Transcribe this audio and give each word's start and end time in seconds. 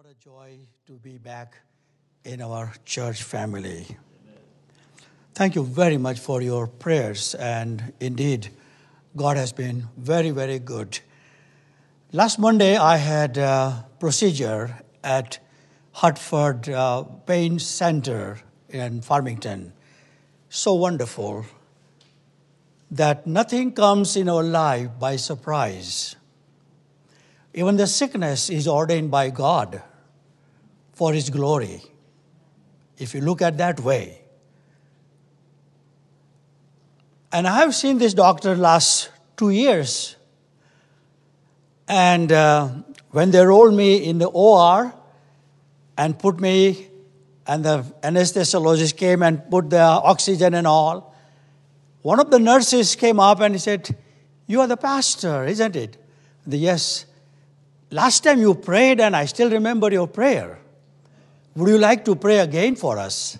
What 0.00 0.12
a 0.12 0.24
joy 0.24 0.56
to 0.86 0.94
be 0.94 1.18
back 1.18 1.56
in 2.24 2.40
our 2.40 2.72
church 2.86 3.22
family. 3.22 3.86
Thank 5.34 5.54
you 5.54 5.62
very 5.62 5.98
much 5.98 6.18
for 6.18 6.40
your 6.40 6.68
prayers, 6.68 7.34
and 7.34 7.92
indeed, 8.00 8.48
God 9.14 9.36
has 9.36 9.52
been 9.52 9.88
very, 9.98 10.30
very 10.30 10.58
good. 10.58 11.00
Last 12.12 12.38
Monday, 12.38 12.78
I 12.78 12.96
had 12.96 13.36
a 13.36 13.84
procedure 13.98 14.74
at 15.04 15.38
Hartford 15.92 16.70
uh, 16.70 17.02
Pain 17.26 17.58
Center 17.58 18.40
in 18.70 19.02
Farmington. 19.02 19.74
So 20.48 20.72
wonderful 20.72 21.44
that 22.90 23.26
nothing 23.26 23.72
comes 23.72 24.16
in 24.16 24.30
our 24.30 24.42
life 24.42 24.88
by 24.98 25.16
surprise. 25.16 26.16
Even 27.52 27.76
the 27.76 27.86
sickness 27.86 28.48
is 28.48 28.66
ordained 28.66 29.10
by 29.10 29.28
God 29.28 29.82
for 31.00 31.14
His 31.14 31.30
glory. 31.30 31.82
If 32.98 33.14
you 33.14 33.22
look 33.22 33.40
at 33.40 33.56
that 33.56 33.80
way. 33.80 34.20
And 37.32 37.48
I 37.48 37.60
have 37.60 37.74
seen 37.74 37.96
this 37.96 38.12
doctor 38.12 38.54
last 38.54 39.08
two 39.34 39.48
years. 39.48 40.16
And 41.88 42.30
uh, 42.30 42.68
when 43.12 43.30
they 43.30 43.42
rolled 43.46 43.72
me 43.72 43.96
in 43.96 44.18
the 44.18 44.26
OR 44.26 44.92
and 45.96 46.18
put 46.18 46.38
me, 46.38 46.88
and 47.46 47.64
the 47.64 47.82
anesthesiologist 48.02 48.98
came 48.98 49.22
and 49.22 49.50
put 49.50 49.70
the 49.70 49.80
oxygen 49.80 50.52
and 50.52 50.66
all, 50.66 51.16
one 52.02 52.20
of 52.20 52.30
the 52.30 52.38
nurses 52.38 52.94
came 52.94 53.18
up 53.18 53.40
and 53.40 53.54
he 53.54 53.58
said, 53.58 53.96
You 54.46 54.60
are 54.60 54.66
the 54.66 54.76
pastor, 54.76 55.46
isn't 55.46 55.76
it? 55.76 55.96
The, 56.46 56.58
yes. 56.58 57.06
Last 57.90 58.22
time 58.22 58.38
you 58.38 58.54
prayed, 58.54 59.00
and 59.00 59.16
I 59.16 59.24
still 59.24 59.50
remember 59.50 59.90
your 59.90 60.06
prayer. 60.06 60.59
Would 61.56 61.68
you 61.68 61.78
like 61.78 62.04
to 62.04 62.14
pray 62.14 62.38
again 62.38 62.76
for 62.76 62.98
us? 62.98 63.38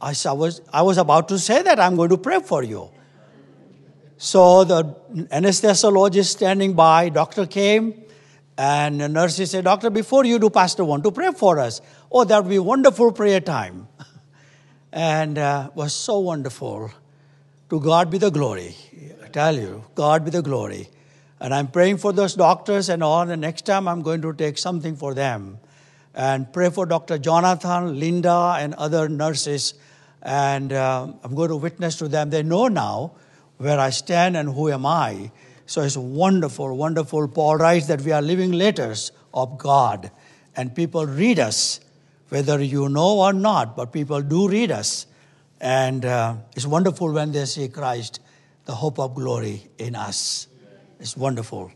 I 0.00 0.12
was, 0.32 0.60
I 0.72 0.82
was 0.82 0.98
about 0.98 1.28
to 1.28 1.38
say 1.38 1.62
that 1.62 1.78
I'm 1.78 1.96
going 1.96 2.10
to 2.10 2.18
pray 2.18 2.40
for 2.40 2.62
you. 2.62 2.90
So 4.16 4.64
the 4.64 4.84
anesthesiologist 5.32 6.26
standing 6.26 6.74
by, 6.74 7.08
doctor 7.08 7.46
came, 7.46 8.02
and 8.58 9.00
the 9.00 9.08
nurse 9.08 9.36
said, 9.36 9.64
Doctor, 9.64 9.90
before 9.90 10.24
you 10.24 10.38
do, 10.38 10.50
Pastor 10.50 10.84
want 10.84 11.04
to 11.04 11.10
pray 11.10 11.30
for 11.32 11.58
us. 11.58 11.80
Oh, 12.10 12.24
that 12.24 12.42
would 12.42 12.50
be 12.50 12.58
wonderful 12.58 13.12
prayer 13.12 13.40
time. 13.40 13.88
and 14.92 15.38
uh, 15.38 15.70
was 15.74 15.94
so 15.94 16.18
wonderful. 16.18 16.90
To 17.70 17.80
God 17.80 18.10
be 18.10 18.18
the 18.18 18.30
glory. 18.30 18.76
I 19.24 19.28
tell 19.28 19.56
you, 19.56 19.84
God 19.94 20.24
be 20.24 20.30
the 20.30 20.42
glory. 20.42 20.90
And 21.40 21.54
I'm 21.54 21.68
praying 21.68 21.96
for 21.96 22.12
those 22.12 22.34
doctors 22.34 22.90
and 22.90 23.02
all. 23.02 23.28
And 23.28 23.40
next 23.40 23.64
time 23.64 23.88
I'm 23.88 24.02
going 24.02 24.20
to 24.22 24.34
take 24.34 24.58
something 24.58 24.94
for 24.94 25.14
them 25.14 25.58
and 26.14 26.52
pray 26.52 26.70
for 26.70 26.86
Dr. 26.86 27.18
Jonathan, 27.18 27.98
Linda, 27.98 28.56
and 28.58 28.74
other 28.74 29.08
nurses. 29.08 29.74
And 30.22 30.72
uh, 30.72 31.08
I'm 31.22 31.34
going 31.34 31.48
to 31.48 31.56
witness 31.56 31.96
to 31.96 32.08
them. 32.08 32.30
They 32.30 32.42
know 32.42 32.68
now 32.68 33.12
where 33.58 33.78
I 33.78 33.90
stand 33.90 34.36
and 34.36 34.48
who 34.48 34.70
am 34.70 34.84
I. 34.84 35.30
So 35.66 35.82
it's 35.82 35.96
wonderful, 35.96 36.76
wonderful. 36.76 37.28
Paul 37.28 37.56
writes 37.56 37.86
that 37.86 38.02
we 38.02 38.12
are 38.12 38.22
living 38.22 38.52
letters 38.52 39.12
of 39.32 39.58
God. 39.58 40.10
And 40.54 40.74
people 40.74 41.06
read 41.06 41.38
us, 41.38 41.80
whether 42.28 42.62
you 42.62 42.88
know 42.88 43.20
or 43.20 43.32
not, 43.32 43.74
but 43.74 43.92
people 43.92 44.20
do 44.20 44.48
read 44.48 44.70
us. 44.70 45.06
And 45.60 46.04
uh, 46.04 46.36
it's 46.54 46.66
wonderful 46.66 47.12
when 47.12 47.32
they 47.32 47.46
see 47.46 47.68
Christ, 47.68 48.20
the 48.64 48.74
hope 48.74 48.98
of 48.98 49.14
glory 49.14 49.62
in 49.78 49.94
us. 49.94 50.48
It's 51.00 51.16
wonderful. 51.16 51.72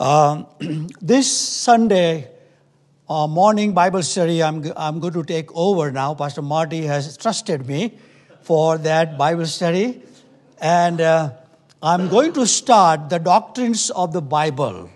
Um, 0.00 0.46
this 1.00 1.30
Sunday 1.30 2.30
uh, 3.08 3.26
morning 3.26 3.72
Bible 3.72 4.02
study, 4.02 4.42
I'm, 4.42 4.70
I'm 4.76 5.00
going 5.00 5.14
to 5.14 5.24
take 5.24 5.54
over 5.54 5.90
now. 5.90 6.14
Pastor 6.14 6.42
Marty 6.42 6.82
has 6.82 7.16
trusted 7.16 7.66
me 7.66 7.98
for 8.42 8.78
that 8.78 9.16
Bible 9.16 9.46
study. 9.46 10.02
And 10.60 11.00
uh, 11.00 11.32
I'm 11.82 12.08
going 12.08 12.32
to 12.34 12.46
start 12.46 13.08
the 13.08 13.18
doctrines 13.18 13.90
of 13.90 14.12
the 14.12 14.20
Bible. 14.20 14.90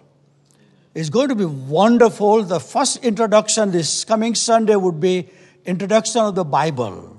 It's 0.94 1.08
going 1.08 1.28
to 1.28 1.34
be 1.34 1.46
wonderful. 1.46 2.42
The 2.42 2.60
first 2.60 3.04
introduction 3.04 3.70
this 3.70 4.04
coming 4.04 4.34
Sunday 4.34 4.76
would 4.76 5.00
be 5.00 5.30
introduction 5.64 6.22
of 6.22 6.34
the 6.34 6.44
Bible. 6.44 7.16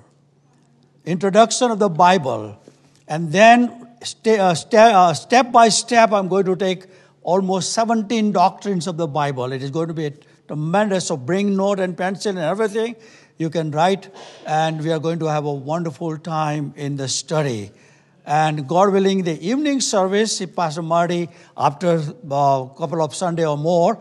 Introduction 1.06 1.72
of 1.72 1.80
the 1.80 1.90
Bible. 1.90 2.60
And 3.08 3.32
then 3.32 3.84
Ste- 4.04 4.40
uh, 4.40 4.54
ste- 4.54 4.76
uh, 4.76 5.14
step 5.14 5.52
by 5.52 5.70
step, 5.70 6.12
I'm 6.12 6.28
going 6.28 6.46
to 6.46 6.58
take 6.58 6.86
almost 7.22 7.72
17 7.72 8.34
doctrines 8.34 8.86
of 8.86 8.98
the 8.98 9.08
Bible. 9.08 9.54
It 9.54 9.64
is 9.64 9.72
going 9.72 9.88
to 9.88 9.94
be 9.94 10.12
tremendous. 10.48 11.08
So 11.08 11.18
bring 11.18 11.56
note 11.56 11.80
and 11.80 11.98
pencil 11.98 12.32
and 12.32 12.40
everything. 12.40 12.96
You 13.38 13.50
can 13.50 13.72
write, 13.72 14.10
and 14.46 14.82
we 14.82 14.92
are 14.92 15.00
going 15.00 15.20
to 15.20 15.26
have 15.26 15.46
a 15.46 15.54
wonderful 15.54 16.18
time 16.18 16.74
in 16.76 16.98
the 16.98 17.08
study. 17.08 17.72
And 18.26 18.68
God 18.68 18.94
willing, 18.94 19.24
the 19.24 19.40
evening 19.46 19.82
service, 19.82 20.40
if 20.40 20.56
Pastor 20.56 20.82
Marty, 20.82 21.30
after 21.58 21.96
a 21.96 22.34
uh, 22.34 22.66
couple 22.66 23.02
of 23.02 23.14
Sunday 23.16 23.46
or 23.46 23.58
more, 23.58 24.00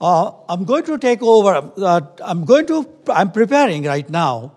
uh, 0.00 0.32
I'm 0.48 0.64
going 0.64 0.84
to 0.84 0.98
take 0.98 1.22
over. 1.22 1.72
Uh, 1.76 2.00
I'm 2.22 2.44
going 2.44 2.66
to, 2.66 2.88
I'm 3.08 3.32
preparing 3.32 3.84
right 3.84 4.08
now 4.08 4.52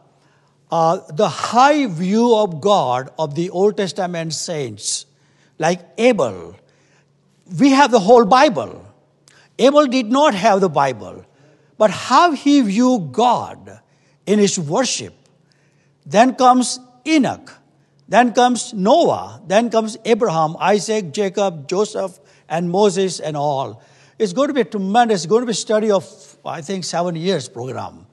uh, 0.71 0.99
the 1.13 1.29
high 1.29 1.87
view 1.87 2.35
of 2.35 2.59
God 2.59 3.11
of 3.17 3.35
the 3.35 3.49
Old 3.49 3.77
Testament 3.77 4.33
saints, 4.33 5.05
like 5.57 5.79
Abel. 5.97 6.55
We 7.59 7.69
have 7.71 7.91
the 7.91 7.99
whole 7.99 8.25
Bible. 8.25 8.86
Abel 9.59 9.87
did 9.87 10.11
not 10.11 10.35
have 10.35 10.61
the 10.61 10.69
Bible, 10.69 11.25
but 11.77 11.89
how 11.89 12.31
he 12.31 12.61
viewed 12.61 13.11
God 13.11 13.79
in 14.25 14.39
his 14.39 14.59
worship. 14.59 15.13
Then 16.05 16.35
comes 16.35 16.79
Enoch, 17.05 17.53
then 18.07 18.33
comes 18.33 18.73
Noah, 18.73 19.41
then 19.47 19.69
comes 19.69 19.97
Abraham, 20.05 20.55
Isaac, 20.59 21.11
Jacob, 21.11 21.67
Joseph, 21.67 22.19
and 22.47 22.69
Moses, 22.69 23.19
and 23.19 23.35
all. 23.35 23.81
It's 24.19 24.33
going 24.33 24.47
to 24.47 24.53
be 24.53 24.63
tremendous, 24.63 25.23
it's 25.23 25.29
going 25.29 25.41
to 25.41 25.45
be 25.45 25.51
a 25.51 25.55
study 25.55 25.91
of, 25.91 26.05
I 26.45 26.61
think, 26.61 26.85
seven 26.85 27.15
years 27.15 27.49
program. 27.49 28.07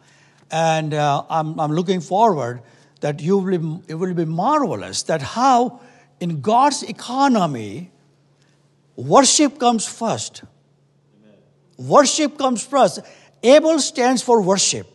And 0.50 0.92
uh, 0.94 1.24
I'm, 1.30 1.58
I'm 1.58 1.72
looking 1.72 2.00
forward 2.00 2.62
that 3.00 3.20
you 3.20 3.38
will 3.38 3.58
be, 3.58 3.82
it 3.88 3.94
will 3.94 4.14
be 4.14 4.24
marvelous 4.24 5.02
that 5.04 5.22
how 5.22 5.80
in 6.20 6.40
God's 6.40 6.82
economy, 6.82 7.90
worship 8.96 9.58
comes 9.58 9.86
first. 9.86 10.42
Worship 11.76 12.38
comes 12.38 12.64
first. 12.64 13.00
Abel 13.42 13.78
stands 13.78 14.22
for 14.22 14.40
worship. 14.40 14.86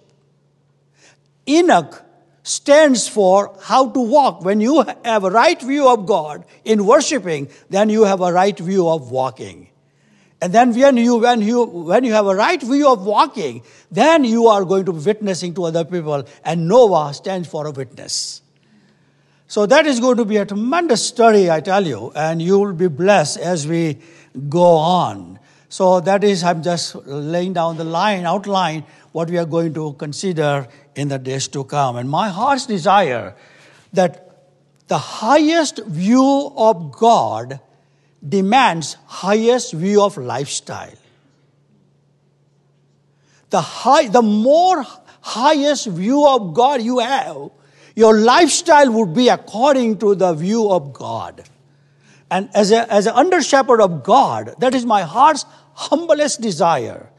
Enoch 1.47 2.03
stands 2.43 3.07
for 3.07 3.55
how 3.61 3.89
to 3.89 3.99
walk. 3.99 4.43
When 4.43 4.61
you 4.61 4.83
have 5.03 5.23
a 5.23 5.29
right 5.29 5.61
view 5.61 5.87
of 5.87 6.05
God 6.05 6.45
in 6.63 6.85
worshiping, 6.85 7.49
then 7.69 7.89
you 7.89 8.03
have 8.03 8.21
a 8.21 8.31
right 8.31 8.57
view 8.57 8.87
of 8.87 9.11
walking. 9.11 9.69
And 10.41 10.53
then 10.53 10.73
when 10.73 10.95
you, 10.97 11.17
when 11.17 11.41
you, 11.41 11.63
when 11.63 12.03
you 12.05 12.13
have 12.13 12.25
a 12.25 12.35
right 12.35 12.61
view 12.61 12.89
of 12.89 13.03
walking, 13.03 13.61
then 13.91 14.23
you 14.23 14.47
are 14.47 14.63
going 14.63 14.85
to 14.85 14.93
be 14.93 14.99
witnessing 14.99 15.53
to 15.55 15.65
other 15.65 15.83
people. 15.83 16.25
And 16.45 16.67
Noah 16.67 17.13
stands 17.13 17.47
for 17.47 17.67
a 17.67 17.71
witness. 17.71 18.41
So 19.47 19.65
that 19.65 19.85
is 19.85 19.99
going 19.99 20.17
to 20.17 20.25
be 20.25 20.37
a 20.37 20.45
tremendous 20.45 21.05
study, 21.05 21.51
I 21.51 21.59
tell 21.59 21.85
you. 21.85 22.11
And 22.15 22.41
you 22.41 22.59
will 22.59 22.73
be 22.73 22.87
blessed 22.87 23.37
as 23.39 23.67
we 23.67 23.97
go 24.47 24.75
on. 24.75 25.39
So 25.69 25.99
that 25.99 26.23
is, 26.23 26.43
I'm 26.43 26.63
just 26.63 26.95
laying 27.05 27.53
down 27.53 27.77
the 27.77 27.83
line, 27.83 28.25
outline, 28.25 28.83
what 29.11 29.29
we 29.29 29.37
are 29.37 29.45
going 29.45 29.73
to 29.75 29.93
consider 29.93 30.67
in 30.95 31.09
the 31.09 31.19
days 31.19 31.47
to 31.49 31.63
come. 31.63 31.95
And 31.95 32.09
my 32.09 32.29
heart's 32.29 32.65
desire 32.65 33.35
that 33.93 34.25
the 34.87 34.97
highest 34.97 35.85
view 35.85 36.51
of 36.57 36.91
God 36.91 37.59
demands 38.27 38.97
highest 39.05 39.73
view 39.73 40.01
of 40.01 40.17
lifestyle. 40.17 40.97
The, 43.51 43.61
high, 43.61 44.07
the 44.07 44.23
more 44.23 44.85
highest 45.21 45.87
view 45.87 46.27
of 46.27 46.55
God 46.55 46.81
you 46.81 46.97
have, 46.99 47.51
your 47.95 48.17
lifestyle 48.17 48.91
would 48.91 49.13
be 49.13 49.29
according 49.29 49.99
to 49.99 50.15
the 50.15 50.33
view 50.33 50.71
of 50.71 50.93
God. 50.93 51.43
And 52.31 52.49
as, 52.53 52.71
a, 52.71 52.91
as 52.91 53.07
an 53.07 53.13
under 53.15 53.41
shepherd 53.41 53.81
of 53.81 54.03
God, 54.03 54.55
that 54.59 54.75
is 54.75 54.85
my 54.85 55.01
heart's 55.01 55.45
humblest 55.73 56.41
desire 56.41 57.09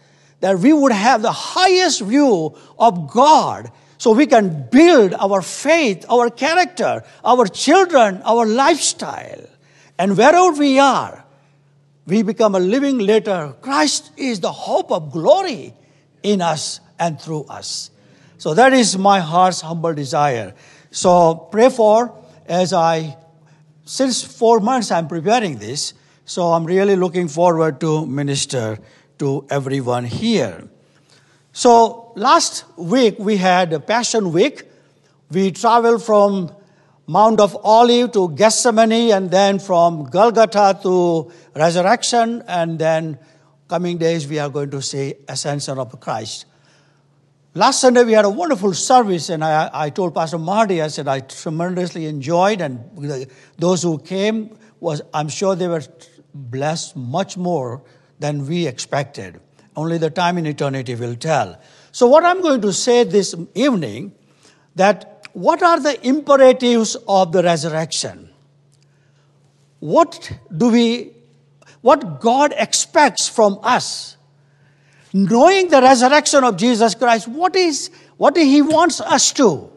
that 0.41 0.59
we 0.59 0.73
would 0.73 0.93
have 0.93 1.23
the 1.23 1.33
highest 1.33 2.01
view 2.01 2.57
of 2.79 3.11
God 3.11 3.71
so 3.99 4.13
we 4.13 4.27
can 4.27 4.67
build 4.71 5.15
our 5.15 5.43
faith, 5.43 6.07
our 6.09 6.31
character, 6.31 7.05
our 7.25 7.47
children, 7.47 8.23
our 8.25 8.47
lifestyle. 8.47 9.47
And 9.99 10.17
wherever 10.17 10.59
we 10.59 10.79
are, 10.79 11.25
we 12.07 12.23
become 12.23 12.55
a 12.55 12.61
living 12.61 12.99
letter. 12.99 13.55
Christ 13.61 14.11
is 14.17 14.41
the 14.41 14.51
hope 14.51 14.91
of 14.91 15.13
glory 15.13 15.75
in 16.23 16.41
us 16.41 16.81
and 16.99 17.21
through 17.21 17.45
us. 17.45 17.91
So 18.39 18.55
that 18.55 18.73
is 18.73 18.97
my 18.97 19.21
heart's 19.21 19.61
humble 19.61 19.93
desire. 19.93 20.55
So 20.91 21.35
pray 21.35 21.69
for 21.69 22.19
as 22.47 22.73
I, 22.73 23.17
since 23.91 24.23
four 24.23 24.61
months 24.61 24.93
I'm 24.93 25.09
preparing 25.09 25.59
this, 25.59 25.95
so 26.25 26.53
I'm 26.53 26.65
really 26.65 26.95
looking 26.95 27.27
forward 27.27 27.81
to 27.81 28.07
minister 28.07 28.79
to 29.19 29.45
everyone 29.51 30.05
here. 30.05 30.69
So, 31.53 32.13
last 32.15 32.65
week 32.77 33.19
we 33.19 33.37
had 33.37 33.73
a 33.73 33.81
Passion 33.81 34.31
Week. 34.31 34.63
We 35.33 35.51
traveled 35.51 36.05
from 36.05 36.55
Mount 37.09 37.41
of 37.41 37.59
Olive 37.65 38.13
to 38.13 38.29
Gethsemane, 38.29 39.11
and 39.11 39.29
then 39.29 39.59
from 39.59 40.05
Golgotha 40.05 40.79
to 40.85 41.33
resurrection, 41.57 42.45
and 42.47 42.79
then 42.79 43.19
coming 43.67 43.99
days 43.99 44.29
we 44.29 44.39
are 44.39 44.49
going 44.49 44.71
to 44.71 44.81
see 44.81 45.15
ascension 45.27 45.81
of 45.81 45.99
Christ. 45.99 46.47
Last 47.53 47.81
Sunday 47.81 48.05
we 48.05 48.13
had 48.13 48.25
a 48.25 48.31
wonderful 48.31 48.73
service, 48.75 49.29
and 49.29 49.43
I, 49.43 49.69
I 49.73 49.91
told 49.91 50.15
Pastor 50.15 50.39
Marty, 50.39 50.81
I 50.81 50.87
said 50.87 51.09
I 51.09 51.19
tremendously 51.19 52.07
enjoyed, 52.07 52.61
and 52.61 52.79
those 53.59 53.83
who 53.83 53.99
came 53.99 54.57
was 54.79 55.03
I'm 55.13 55.29
sure 55.29 55.57
they 55.57 55.67
were 55.67 55.83
blessed 56.33 56.95
much 56.95 57.37
more 57.37 57.83
than 58.21 58.47
we 58.47 58.69
expected. 58.69 59.41
Only 59.75 59.99
the 59.99 60.11
time 60.11 60.39
in 60.39 60.47
eternity 60.47 60.95
will 60.95 61.17
tell. 61.17 61.61
So 61.91 62.07
what 62.07 62.25
I'm 62.25 62.41
going 62.41 62.61
to 62.61 62.73
say 62.73 63.03
this 63.03 63.35
evening 63.57 64.13
that 64.77 65.27
what 65.33 65.61
are 65.61 65.81
the 65.81 66.07
imperatives 66.07 66.97
of 67.09 67.33
the 67.33 67.43
resurrection? 67.43 68.31
What 69.81 70.31
do 70.57 70.71
we 70.71 71.15
what 71.81 72.21
God 72.21 72.55
expects 72.57 73.29
from 73.29 73.59
us? 73.63 74.17
Knowing 75.13 75.69
the 75.69 75.81
resurrection 75.81 76.45
of 76.45 76.57
Jesus 76.57 76.95
Christ, 76.95 77.29
what 77.29 77.57
is 77.57 77.91
what 78.17 78.37
he 78.37 78.63
wants 78.63 79.01
us 79.01 79.33
to? 79.33 79.71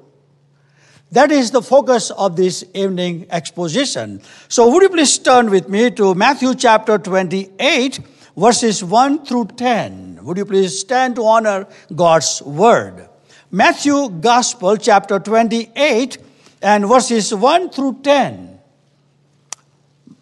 That 1.12 1.32
is 1.32 1.52
the 1.52 1.62
focus 1.62 2.12
of 2.12 2.36
this 2.36 2.64
evening 2.74 3.28
exposition. 3.30 4.22
So 4.48 4.70
would 4.72 4.84
you 4.84 4.90
please 4.90 5.18
turn 5.18 5.50
with 5.50 5.70
me 5.70 5.92
to 5.92 6.16
Matthew 6.16 6.56
chapter 6.56 6.98
28 6.98 8.00
verses 8.38 8.84
1 8.84 9.26
through 9.26 9.46
10. 9.58 10.20
Would 10.24 10.38
you 10.38 10.46
please 10.46 10.80
stand 10.80 11.16
to 11.16 11.26
honor 11.26 11.68
God's 11.94 12.42
word? 12.42 13.08
Matthew 13.52 14.10
Gospel, 14.10 14.78
chapter 14.78 15.20
28, 15.20 16.18
and 16.62 16.88
verses 16.88 17.34
1 17.34 17.70
through 17.70 18.00
10. 18.02 18.60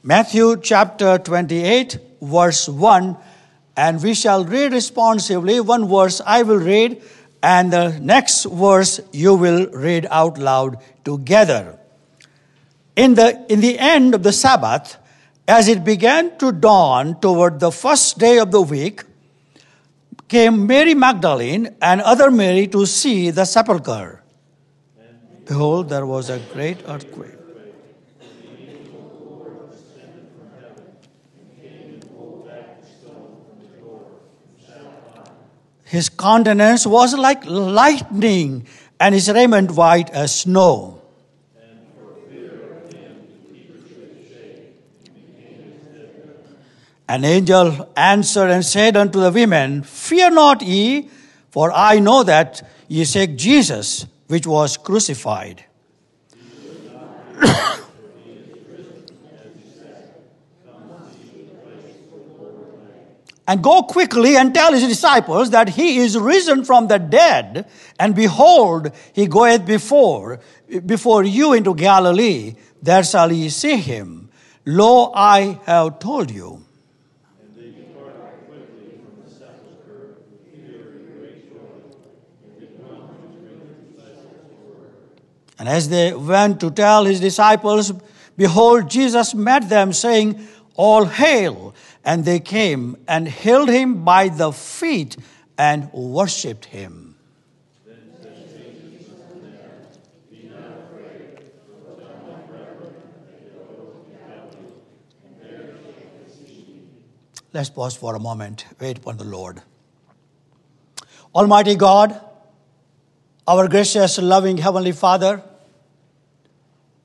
Matthew 0.04 0.58
chapter 0.58 1.18
28, 1.18 2.00
verse 2.22 2.68
1, 2.68 3.18
and 3.82 4.04
we 4.04 4.14
shall 4.14 4.46
read 4.46 4.74
responsively. 4.74 5.60
One 5.60 5.88
verse 5.88 6.22
I 6.24 6.44
will 6.44 6.60
read, 6.60 7.02
and 7.42 7.74
the 7.74 7.98
next 8.00 8.46
verse 8.46 9.00
you 9.12 9.34
will 9.34 9.66
read 9.86 10.06
out 10.12 10.38
loud 10.38 10.78
together. 11.04 11.80
In 12.96 13.16
the, 13.16 13.44
in 13.50 13.60
the 13.60 13.80
end 13.80 14.14
of 14.14 14.22
the 14.22 14.34
Sabbath, 14.34 14.98
as 15.48 15.68
it 15.68 15.84
began 15.84 16.38
to 16.38 16.52
dawn 16.52 17.20
toward 17.20 17.60
the 17.60 17.72
first 17.72 18.20
day 18.20 18.38
of 18.38 18.52
the 18.52 18.62
week, 18.62 19.04
came 20.28 20.68
Mary 20.68 20.94
Magdalene 20.94 21.76
and 21.82 22.02
other 22.02 22.30
Mary 22.30 22.68
to 22.68 22.86
see 22.86 23.32
the 23.32 23.46
sepulchre. 23.46 24.22
Behold, 25.46 25.90
there 25.90 26.06
was 26.06 26.30
a 26.30 26.40
great 26.54 26.78
earthquake. 26.88 27.41
His 35.92 36.08
countenance 36.08 36.88
was 36.88 37.14
like 37.14 37.46
lightning, 37.46 38.66
and 38.98 39.14
his 39.14 39.30
raiment 39.30 39.72
white 39.72 40.10
as 40.12 40.34
snow. 40.34 41.02
An 47.10 47.26
angel 47.26 47.90
answered 47.98 48.52
and 48.52 48.64
said 48.66 48.96
unto 48.96 49.20
the 49.20 49.32
women, 49.32 49.84
Fear 49.84 50.32
not 50.32 50.62
ye, 50.62 51.10
for 51.50 51.74
I 51.74 52.00
know 52.00 52.24
that 52.24 52.66
ye 52.88 53.04
seek 53.04 53.36
Jesus, 53.36 54.06
which 54.28 54.48
was 54.48 54.78
crucified. 54.78 55.66
and 63.52 63.62
go 63.62 63.84
quickly 63.84 64.38
and 64.38 64.54
tell 64.54 64.72
his 64.72 64.88
disciples 64.88 65.50
that 65.50 65.68
he 65.68 65.98
is 65.98 66.18
risen 66.18 66.64
from 66.64 66.88
the 66.88 66.98
dead, 66.98 67.68
and 68.00 68.16
behold, 68.16 68.90
he 69.12 69.28
goeth 69.28 69.66
before, 69.66 70.40
before 70.86 71.26
you 71.26 71.52
into 71.52 71.76
Galilee. 71.76 72.56
There 72.82 73.04
shall 73.04 73.30
ye 73.30 73.50
see 73.50 73.76
him. 73.76 74.30
Lo, 74.66 75.12
I 75.14 75.60
have 75.66 76.00
told 76.00 76.32
you. 76.32 76.64
And 85.60 85.68
as 85.68 85.90
they 85.90 86.14
went 86.14 86.62
to 86.62 86.72
tell 86.72 87.04
his 87.04 87.20
disciples, 87.20 87.92
behold, 88.38 88.90
Jesus 88.90 89.36
met 89.36 89.68
them, 89.68 89.92
saying, 89.92 90.40
All 90.76 91.06
hail! 91.06 91.74
And 92.04 92.26
they 92.26 92.40
came 92.40 92.98
and 93.08 93.28
held 93.28 93.70
him 93.70 94.04
by 94.04 94.30
the 94.30 94.52
feet 94.52 95.18
and 95.58 95.92
worshipped 95.94 96.66
him. 96.66 97.12
Let's 107.54 107.70
pause 107.70 107.98
for 107.98 108.16
a 108.16 108.20
moment, 108.20 108.66
wait 108.80 109.00
upon 109.00 109.18
the 109.18 109.26
Lord. 109.26 109.62
Almighty 111.36 111.76
God, 111.76 112.20
our 113.46 113.68
gracious, 113.68 114.18
loving 114.18 114.58
Heavenly 114.58 114.94
Father, 114.94 115.44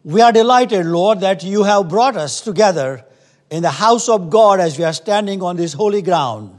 we 0.04 0.20
are 0.20 0.30
delighted, 0.30 0.86
Lord, 0.86 1.18
that 1.20 1.42
you 1.42 1.64
have 1.64 1.88
brought 1.88 2.16
us 2.16 2.40
together 2.40 3.04
in 3.50 3.62
the 3.62 3.70
house 3.70 4.08
of 4.08 4.30
God 4.30 4.60
as 4.60 4.78
we 4.78 4.84
are 4.84 4.92
standing 4.92 5.42
on 5.42 5.56
this 5.56 5.72
holy 5.72 6.02
ground. 6.02 6.58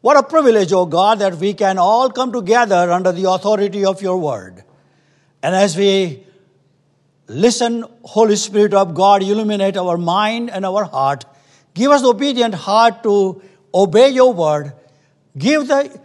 What 0.00 0.16
a 0.16 0.22
privilege, 0.22 0.72
O 0.72 0.80
oh 0.80 0.86
God, 0.86 1.20
that 1.20 1.36
we 1.36 1.54
can 1.54 1.78
all 1.78 2.10
come 2.10 2.32
together 2.32 2.90
under 2.90 3.12
the 3.12 3.30
authority 3.30 3.84
of 3.84 4.02
your 4.02 4.18
word. 4.18 4.64
And 5.42 5.54
as 5.54 5.76
we 5.76 6.24
listen, 7.28 7.84
Holy 8.02 8.36
Spirit 8.36 8.74
of 8.74 8.94
God, 8.94 9.22
illuminate 9.22 9.76
our 9.76 9.96
mind 9.96 10.50
and 10.50 10.66
our 10.66 10.84
heart. 10.84 11.24
Give 11.74 11.92
us 11.92 12.02
obedient 12.02 12.54
heart 12.54 13.02
to 13.04 13.40
obey 13.72 14.10
your 14.10 14.32
word. 14.32 14.72
Give 15.38 15.68
the 15.68 16.00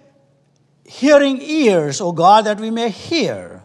hearing 0.86 1.42
ears, 1.42 2.00
O 2.00 2.08
oh 2.08 2.12
God, 2.12 2.46
that 2.46 2.60
we 2.60 2.70
may 2.70 2.90
hear 2.90 3.64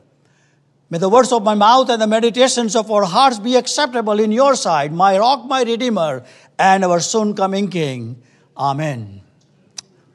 May 0.93 0.99
the 0.99 1.09
words 1.09 1.33
of 1.33 1.43
my 1.43 1.55
mouth 1.55 1.89
and 1.89 2.03
the 2.03 2.07
meditations 2.07 2.77
of 2.77 2.91
our 2.91 3.05
hearts 3.05 3.39
be 3.39 3.57
acceptable 3.57 4.21
in 4.21 4.31
your 4.31 4.55
sight, 4.55 4.93
my 4.93 5.19
rock, 5.19 5.47
my 5.47 5.63
redeemer, 5.63 6.23
and 6.59 6.85
our 6.85 7.01
soon 7.01 7.35
coming 7.35 7.71
King. 7.71 8.21
Amen. 8.59 9.23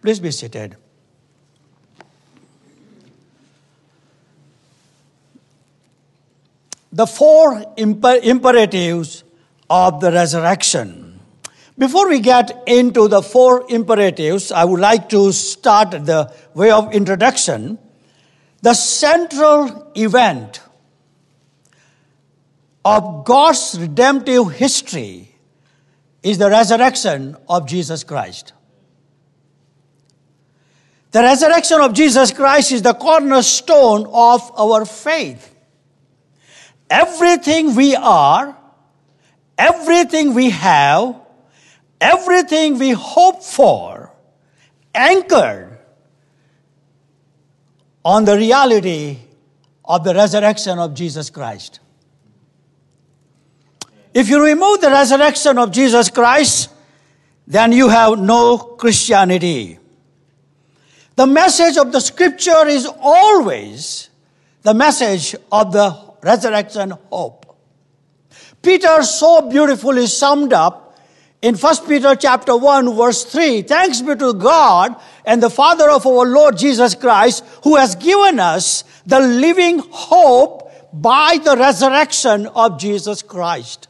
Please 0.04 0.20
be 0.20 0.30
seated. 0.30 0.78
The 6.92 7.08
four 7.08 7.56
imper- 7.76 8.22
imperatives 8.22 9.24
of 9.72 10.00
the 10.00 10.12
resurrection. 10.12 11.20
Before 11.76 12.08
we 12.08 12.20
get 12.20 12.52
into 12.68 13.08
the 13.08 13.24
four 13.24 13.66
imperatives, 13.68 14.52
I 14.52 14.64
would 14.64 14.80
like 14.80 15.10
to 15.10 15.32
start 15.32 15.90
the 16.06 16.32
way 16.54 16.70
of 16.70 16.94
introduction. 16.94 17.80
The 18.62 18.76
central 18.76 19.92
event 19.96 20.62
of 22.88 23.26
God's 23.26 23.78
redemptive 23.78 24.54
history 24.54 25.36
is 26.24 26.38
the 26.38 26.50
resurrection 26.50 27.36
of 27.50 27.68
Jesus 27.68 28.06
Christ. 28.06 28.54
The 31.12 31.20
resurrection 31.22 31.82
of 31.82 31.92
Jesus 31.94 32.32
Christ 32.32 32.72
is 32.72 32.84
the 32.84 32.94
cornerstone 32.94 34.08
of 34.08 34.52
our 34.58 34.86
faith. 34.86 35.54
Everything 36.90 37.76
we 37.76 37.94
are, 37.94 38.58
everything 39.58 40.34
we 40.34 40.52
have, 40.52 41.20
everything 42.00 42.80
we 42.80 42.92
hope 42.92 43.44
for, 43.44 44.14
anchored 44.96 45.78
on 48.06 48.24
the 48.24 48.38
reality 48.38 49.18
of 49.84 50.06
the 50.06 50.14
resurrection 50.14 50.80
of 50.80 50.94
Jesus 50.94 51.30
Christ. 51.30 51.82
If 54.18 54.30
you 54.30 54.44
remove 54.44 54.82
the 54.82 54.90
resurrection 54.90 55.60
of 55.60 55.70
Jesus 55.70 56.10
Christ, 56.10 56.72
then 57.46 57.72
you 57.72 57.88
have 57.90 58.18
no 58.18 58.58
Christianity. 58.58 59.78
The 61.16 61.28
message 61.28 61.78
of 61.78 61.92
the 61.92 62.00
scripture 62.00 62.66
is 62.66 62.88
always 63.00 64.10
the 64.64 64.74
message 64.74 65.36
of 65.52 65.72
the 65.72 65.96
resurrection 66.24 66.96
hope. 67.12 67.56
Peter 68.64 69.04
so 69.04 69.52
beautifully 69.52 70.08
summed 70.08 70.52
up 70.52 70.98
in 71.44 71.54
1 71.54 71.88
Peter 71.88 72.16
chapter 72.16 72.58
1 72.58 72.96
verse 72.96 73.24
3, 73.24 73.62
thanks 73.62 74.02
be 74.02 74.16
to 74.16 74.34
God 74.34 74.96
and 75.26 75.44
the 75.44 75.52
Father 75.52 75.92
of 75.92 76.08
our 76.08 76.26
Lord 76.26 76.58
Jesus 76.58 76.96
Christ 76.96 77.46
who 77.64 77.76
has 77.76 77.94
given 77.94 78.40
us 78.40 78.84
the 79.06 79.20
living 79.20 79.78
hope 79.78 80.72
by 80.92 81.38
the 81.38 81.56
resurrection 81.56 82.48
of 82.48 82.80
Jesus 82.80 83.22
Christ. 83.22 83.87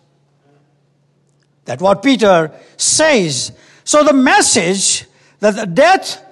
That's 1.67 1.81
what 1.81 2.01
Peter 2.01 2.49
says. 2.77 3.51
So 3.83 4.01
the 4.01 4.13
message 4.13 5.05
that 5.39 5.53
the 5.53 5.65
death, 5.65 6.23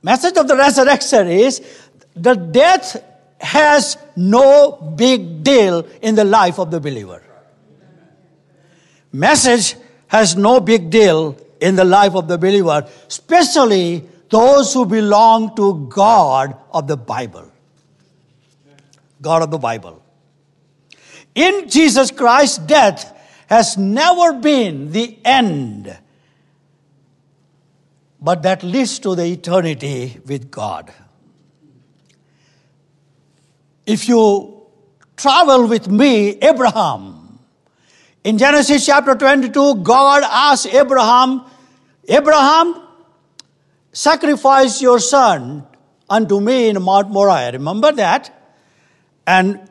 message 0.00 0.36
of 0.36 0.46
the 0.46 0.56
resurrection 0.56 1.26
is 1.26 1.60
the 2.14 2.34
death 2.34 3.02
has 3.40 3.98
no 4.14 4.94
big 4.96 5.42
deal 5.42 5.84
in 6.00 6.14
the 6.14 6.24
life 6.24 6.60
of 6.60 6.70
the 6.70 6.78
believer. 6.78 7.20
Message 9.12 9.74
has 10.06 10.36
no 10.36 10.60
big 10.60 10.88
deal 10.88 11.36
in 11.60 11.74
the 11.74 11.84
life 11.84 12.14
of 12.14 12.28
the 12.28 12.38
believer, 12.38 12.88
especially 13.08 14.04
those 14.28 14.72
who 14.72 14.86
belong 14.86 15.56
to 15.56 15.88
God 15.88 16.56
of 16.72 16.86
the 16.86 16.96
Bible. 16.96 17.50
God 19.20 19.42
of 19.42 19.50
the 19.50 19.58
Bible. 19.58 20.00
In 21.34 21.68
Jesus 21.68 22.12
Christ, 22.12 22.68
death 22.68 23.16
has 23.50 23.76
never 23.76 24.34
been 24.34 24.92
the 24.92 25.18
end, 25.24 25.98
but 28.20 28.44
that 28.44 28.62
leads 28.62 29.00
to 29.00 29.16
the 29.16 29.24
eternity 29.24 30.20
with 30.24 30.52
God. 30.52 30.92
If 33.84 34.08
you 34.08 34.68
travel 35.16 35.66
with 35.66 35.88
me, 35.88 36.38
Abraham, 36.38 37.40
in 38.22 38.38
Genesis 38.38 38.86
chapter 38.86 39.16
22, 39.16 39.82
God 39.82 40.22
asked 40.22 40.72
Abraham, 40.72 41.42
Abraham, 42.08 42.80
sacrifice 43.92 44.80
your 44.80 45.00
son 45.00 45.66
unto 46.08 46.38
me 46.38 46.68
in 46.68 46.80
Mount 46.80 47.10
Moriah. 47.10 47.50
Remember 47.50 47.90
that? 47.90 48.30
And 49.26 49.68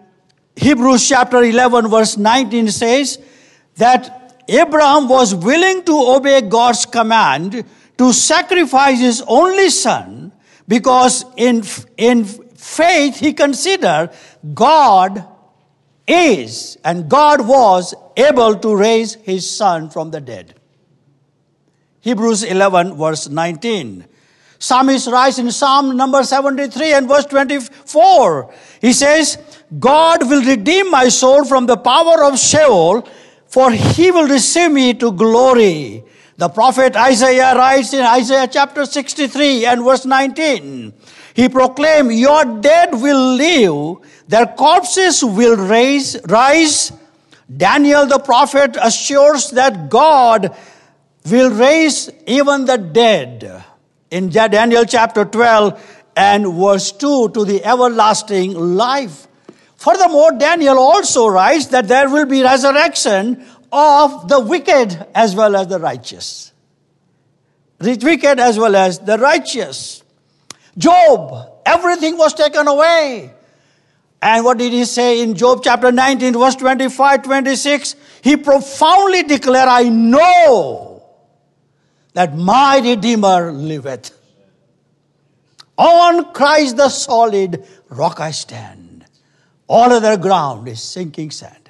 Hebrews 0.58 1.08
chapter 1.08 1.42
11, 1.42 1.88
verse 1.88 2.18
19 2.18 2.68
says 2.72 3.20
that 3.80 4.44
Abraham 4.48 5.08
was 5.08 5.36
willing 5.36 5.84
to 5.84 5.94
obey 6.16 6.42
God's 6.42 6.86
command 6.86 7.66
to 7.98 8.14
sacrifice 8.14 9.00
his 9.00 9.24
only 9.28 9.70
son 9.70 10.32
because 10.68 11.26
in, 11.36 11.64
in 11.98 12.24
faith 12.26 13.18
he 13.18 13.34
considered 13.34 14.12
God 14.54 15.26
is 16.08 16.78
and 16.84 17.10
God 17.10 17.48
was 17.48 17.94
able 18.16 18.56
to 18.56 18.76
raise 18.76 19.16
his 19.16 19.50
son 19.50 19.90
from 19.90 20.12
the 20.12 20.22
dead. 20.22 20.56
Hebrews 22.02 22.44
11, 22.44 22.96
verse 22.96 23.28
19. 23.28 24.06
Psalmist 24.58 25.08
writes 25.08 25.40
in 25.40 25.52
Psalm 25.52 25.96
number 25.96 26.24
73 26.24 26.94
and 26.94 27.08
verse 27.08 27.26
24. 27.26 28.54
He 28.82 28.94
says, 28.94 29.38
God 29.80 30.30
will 30.30 30.44
redeem 30.44 30.92
my 30.92 31.08
soul 31.10 31.46
from 31.46 31.66
the 31.66 31.78
power 31.78 32.24
of 32.26 32.38
Sheol, 32.38 33.08
for 33.50 33.72
he 33.72 34.12
will 34.12 34.28
receive 34.28 34.72
me 34.72 34.94
to 34.94 35.12
glory. 35.12 36.04
The 36.38 36.50
prophet 36.50 36.96
Isaiah 36.96 37.56
writes 37.56 37.94
in 37.94 38.02
Isaiah 38.02 38.48
chapter 38.48 38.86
63 38.86 39.66
and 39.66 39.84
verse 39.84 40.06
19. 40.06 40.94
He 41.34 41.50
proclaimed, 41.50 42.14
Your 42.14 42.46
dead 42.62 42.94
will 42.94 43.36
live, 43.36 43.98
their 44.28 44.46
corpses 44.46 45.24
will 45.24 45.58
raise, 45.58 46.18
rise. 46.28 46.94
Daniel 47.50 48.06
the 48.06 48.20
prophet 48.20 48.78
assures 48.80 49.50
that 49.52 49.90
God 49.90 50.56
will 51.30 51.50
raise 51.50 52.10
even 52.28 52.66
the 52.66 52.78
dead. 52.78 53.64
In 54.12 54.30
Daniel 54.30 54.86
chapter 54.86 55.26
12 55.26 56.04
and 56.16 56.54
verse 56.54 56.92
2 56.92 57.30
to 57.30 57.46
the 57.46 57.64
everlasting 57.66 58.54
life. 58.54 59.29
Furthermore, 59.80 60.34
Daniel 60.34 60.78
also 60.78 61.28
writes 61.28 61.68
that 61.68 61.88
there 61.88 62.10
will 62.10 62.26
be 62.26 62.44
resurrection 62.44 63.46
of 63.72 64.28
the 64.28 64.38
wicked 64.38 65.08
as 65.16 65.34
well 65.34 65.56
as 65.56 65.68
the 65.68 65.80
righteous. 65.80 66.52
The 67.78 67.98
wicked 68.04 68.42
as 68.42 68.60
well 68.60 68.76
as 68.76 69.00
the 69.00 69.18
righteous. 69.18 70.04
Job, 70.78 71.62
everything 71.66 72.18
was 72.18 72.34
taken 72.34 72.68
away. 72.68 73.34
And 74.22 74.44
what 74.44 74.58
did 74.58 74.74
he 74.74 74.84
say 74.84 75.22
in 75.22 75.36
Job 75.36 75.62
chapter 75.64 75.94
19, 75.94 76.34
verse 76.34 76.58
25, 76.58 77.24
26? 77.24 77.96
He 78.22 78.36
profoundly 78.36 79.24
declared, 79.24 79.70
I 79.70 79.84
know 79.84 81.04
that 82.16 82.36
my 82.36 82.82
Redeemer 82.84 83.54
liveth. 83.54 84.12
On 85.78 86.34
Christ 86.34 86.76
the 86.76 86.90
solid 86.90 87.66
rock 87.88 88.20
I 88.20 88.32
stand. 88.32 88.89
All 89.70 89.94
other 89.94 90.18
ground 90.18 90.68
is 90.68 90.82
sinking 90.82 91.32
sand. 91.32 91.70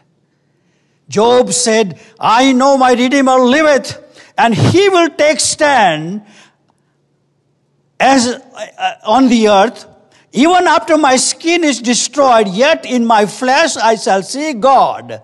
Job 1.07 1.51
said, 1.51 1.99
I 2.19 2.53
know 2.53 2.77
my 2.77 2.93
Redeemer 2.93 3.37
liveth, 3.39 4.01
and 4.37 4.55
he 4.55 4.89
will 4.89 5.09
take 5.09 5.39
stand 5.39 6.25
as 7.99 8.27
uh, 8.27 8.93
on 9.05 9.27
the 9.27 9.49
earth 9.49 9.85
even 10.31 10.67
after 10.67 10.97
my 10.97 11.15
skin 11.15 11.63
is 11.63 11.81
destroyed, 11.81 12.47
yet 12.49 12.85
in 12.85 13.05
my 13.05 13.25
flesh 13.25 13.75
I 13.77 13.95
shall 13.95 14.21
see 14.21 14.53
God. 14.53 15.21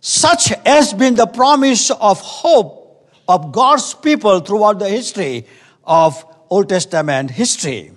Such 0.00 0.48
has 0.66 0.92
been 0.92 1.14
the 1.14 1.26
promise 1.26 1.90
of 1.90 2.20
hope 2.20 3.10
of 3.26 3.52
God's 3.52 3.94
people 3.94 4.40
throughout 4.40 4.78
the 4.78 4.88
history 4.88 5.46
of 5.84 6.22
Old 6.50 6.68
Testament 6.68 7.30
history. 7.30 7.92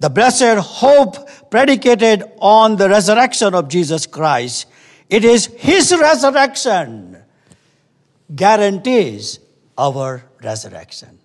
The 0.00 0.10
blessed 0.10 0.58
hope 0.58 1.16
predicated 1.52 2.24
on 2.38 2.76
the 2.76 2.88
resurrection 2.88 3.54
of 3.54 3.68
Jesus 3.68 4.06
Christ. 4.06 4.66
It 5.10 5.22
is 5.22 5.46
His 5.46 5.92
resurrection 5.92 7.18
guarantees 8.34 9.38
our 9.76 10.24
resurrection. 10.42 11.18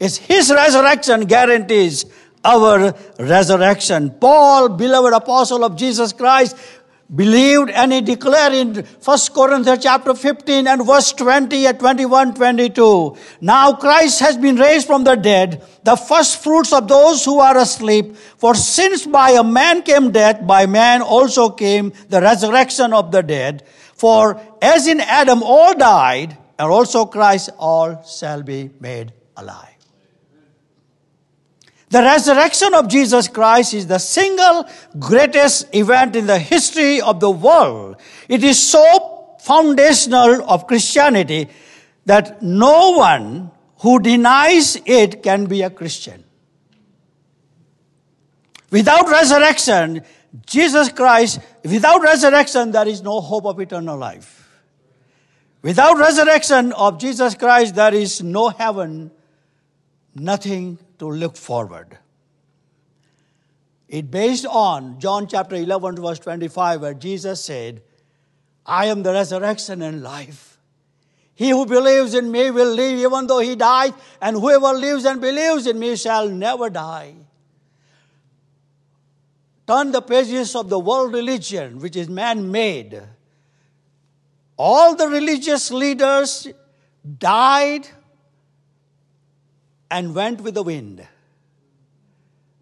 It's 0.00 0.16
His 0.16 0.50
resurrection 0.50 1.26
guarantees 1.26 2.06
our 2.44 2.92
resurrection. 3.20 4.10
Paul, 4.10 4.70
beloved 4.70 5.12
apostle 5.12 5.62
of 5.62 5.76
Jesus 5.76 6.12
Christ, 6.12 6.56
believed 7.14 7.70
and 7.70 7.92
he 7.92 8.00
declared 8.00 8.52
in 8.52 8.74
1 8.84 9.18
Corinthians 9.34 9.82
chapter 9.82 10.14
15 10.14 10.66
and 10.66 10.86
verse 10.86 11.12
20 11.12 11.66
and 11.66 11.78
21, 11.78 12.34
22. 12.34 13.16
Now 13.40 13.72
Christ 13.74 14.20
has 14.20 14.36
been 14.36 14.56
raised 14.56 14.86
from 14.86 15.04
the 15.04 15.16
dead, 15.16 15.62
the 15.82 15.96
first 15.96 16.42
fruits 16.42 16.72
of 16.72 16.88
those 16.88 17.24
who 17.24 17.40
are 17.40 17.56
asleep. 17.56 18.16
For 18.16 18.54
since 18.54 19.06
by 19.06 19.30
a 19.30 19.44
man 19.44 19.82
came 19.82 20.12
death, 20.12 20.46
by 20.46 20.66
man 20.66 21.02
also 21.02 21.50
came 21.50 21.92
the 22.08 22.20
resurrection 22.20 22.92
of 22.92 23.10
the 23.10 23.22
dead. 23.22 23.64
For 23.94 24.40
as 24.62 24.86
in 24.86 25.00
Adam 25.00 25.42
all 25.42 25.74
died, 25.74 26.36
and 26.58 26.70
also 26.70 27.06
Christ 27.06 27.50
all 27.58 28.02
shall 28.04 28.42
be 28.42 28.70
made 28.80 29.12
alive. 29.36 29.69
The 31.90 32.02
resurrection 32.02 32.72
of 32.72 32.86
Jesus 32.86 33.26
Christ 33.26 33.74
is 33.74 33.88
the 33.88 33.98
single 33.98 34.64
greatest 34.98 35.74
event 35.74 36.14
in 36.14 36.26
the 36.26 36.38
history 36.38 37.00
of 37.00 37.18
the 37.18 37.30
world. 37.30 37.96
It 38.28 38.44
is 38.44 38.62
so 38.62 39.36
foundational 39.40 40.48
of 40.48 40.68
Christianity 40.68 41.48
that 42.06 42.42
no 42.42 42.92
one 42.92 43.50
who 43.80 43.98
denies 43.98 44.80
it 44.86 45.24
can 45.24 45.46
be 45.46 45.62
a 45.62 45.70
Christian. 45.70 46.22
Without 48.70 49.08
resurrection, 49.08 50.02
Jesus 50.46 50.90
Christ, 50.90 51.40
without 51.64 52.02
resurrection, 52.02 52.70
there 52.70 52.86
is 52.86 53.02
no 53.02 53.20
hope 53.20 53.46
of 53.46 53.58
eternal 53.58 53.98
life. 53.98 54.48
Without 55.62 55.98
resurrection 55.98 56.72
of 56.72 57.00
Jesus 57.00 57.34
Christ, 57.34 57.74
there 57.74 57.92
is 57.92 58.22
no 58.22 58.50
heaven, 58.50 59.10
nothing 60.14 60.78
to 61.00 61.10
look 61.10 61.36
forward. 61.36 61.98
It 63.88 64.10
based 64.10 64.46
on 64.46 65.00
John 65.00 65.26
chapter 65.26 65.56
11 65.56 65.96
verse 65.96 66.20
25 66.20 66.80
where 66.80 66.94
Jesus 66.94 67.44
said, 67.44 67.82
I 68.64 68.86
am 68.86 69.02
the 69.02 69.12
resurrection 69.12 69.82
and 69.82 70.02
life. 70.02 70.58
He 71.34 71.50
who 71.50 71.66
believes 71.66 72.14
in 72.14 72.30
me 72.30 72.50
will 72.50 72.74
live 72.74 72.98
even 72.98 73.26
though 73.26 73.40
he 73.40 73.56
dies, 73.56 73.92
and 74.20 74.36
whoever 74.36 74.78
lives 74.78 75.06
and 75.06 75.20
believes 75.20 75.66
in 75.66 75.78
me 75.78 75.96
shall 75.96 76.28
never 76.28 76.68
die. 76.68 77.14
Turn 79.66 79.90
the 79.90 80.02
pages 80.02 80.54
of 80.54 80.68
the 80.68 80.78
world 80.78 81.14
religion, 81.14 81.78
which 81.78 81.96
is 81.96 82.08
man 82.08 82.50
made. 82.50 83.02
All 84.56 84.94
the 84.94 85.08
religious 85.08 85.70
leaders 85.70 86.46
died 87.18 87.88
and 89.90 90.14
went 90.14 90.40
with 90.40 90.54
the 90.54 90.62
wind. 90.62 91.06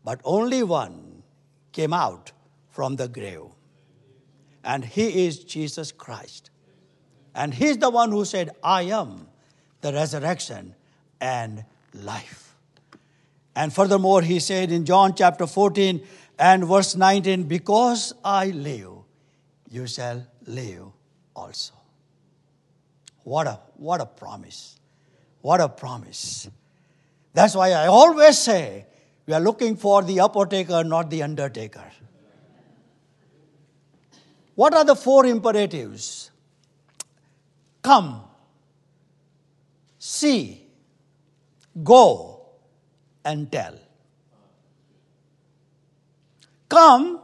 But 0.04 0.20
only 0.24 0.62
one 0.62 1.22
came 1.72 1.92
out 1.92 2.32
from 2.70 2.96
the 2.96 3.08
grave. 3.08 3.42
And 4.64 4.84
he 4.84 5.26
is 5.26 5.44
Jesus 5.44 5.92
Christ. 5.92 6.50
And 7.38 7.54
He's 7.54 7.78
the 7.78 7.88
one 7.88 8.10
who 8.10 8.24
said, 8.24 8.50
I 8.64 8.82
am 8.82 9.28
the 9.80 9.92
resurrection 9.92 10.74
and 11.20 11.64
life. 11.94 12.56
And 13.54 13.72
furthermore, 13.72 14.22
He 14.22 14.40
said 14.40 14.72
in 14.72 14.84
John 14.84 15.14
chapter 15.14 15.46
14 15.46 16.04
and 16.36 16.64
verse 16.64 16.96
19, 16.96 17.44
Because 17.44 18.12
I 18.24 18.46
live, 18.46 18.90
you 19.70 19.86
shall 19.86 20.26
live 20.46 20.86
also. 21.36 21.74
What 23.22 23.46
a, 23.46 23.60
what 23.76 24.00
a 24.00 24.06
promise. 24.06 24.76
What 25.40 25.60
a 25.60 25.68
promise. 25.68 26.48
That's 27.38 27.54
why 27.54 27.70
I 27.70 27.86
always 27.86 28.36
say 28.36 28.84
we 29.24 29.32
are 29.32 29.38
looking 29.40 29.76
for 29.76 30.02
the 30.02 30.16
uppertaker, 30.16 30.84
not 30.84 31.08
the 31.08 31.22
undertaker. 31.22 31.84
What 34.56 34.74
are 34.74 34.84
the 34.84 34.96
four 34.96 35.24
imperatives? 35.24 36.32
Come, 37.80 38.24
see, 40.00 40.66
go, 41.84 42.44
and 43.24 43.52
tell. 43.52 43.78
Come, 46.68 47.20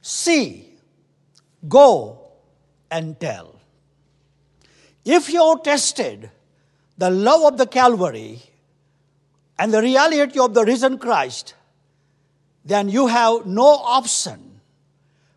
see, 0.00 0.78
go, 1.68 2.30
and 2.90 3.20
tell. 3.20 3.60
If 5.04 5.28
you're 5.28 5.58
tested 5.58 6.30
the 6.96 7.10
love 7.10 7.52
of 7.52 7.58
the 7.58 7.66
Calvary 7.66 8.47
and 9.58 9.72
the 9.72 9.82
reality 9.82 10.38
of 10.38 10.54
the 10.54 10.64
risen 10.64 10.98
Christ, 10.98 11.54
then 12.64 12.88
you 12.88 13.06
have 13.08 13.46
no 13.46 13.66
option. 13.66 14.60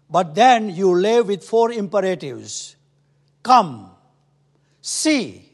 But 0.10 0.36
then 0.36 0.70
you 0.70 0.94
live 0.94 1.28
with 1.28 1.44
four 1.44 1.72
imperatives 1.72 2.76
come, 3.42 3.92
see, 4.82 5.50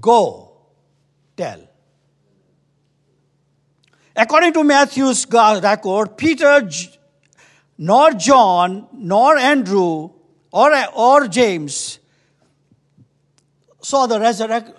go, 0.00 0.52
tell. 1.36 1.60
According 4.16 4.52
to 4.54 4.64
Matthew's 4.64 5.26
record, 5.30 6.16
Peter, 6.16 6.68
nor 7.76 8.10
John, 8.12 8.88
nor 8.92 9.36
Andrew, 9.36 10.10
or, 10.50 10.72
or 10.94 11.28
James 11.28 12.00
saw 13.80 14.06
the 14.06 14.18
resurrection. 14.18 14.74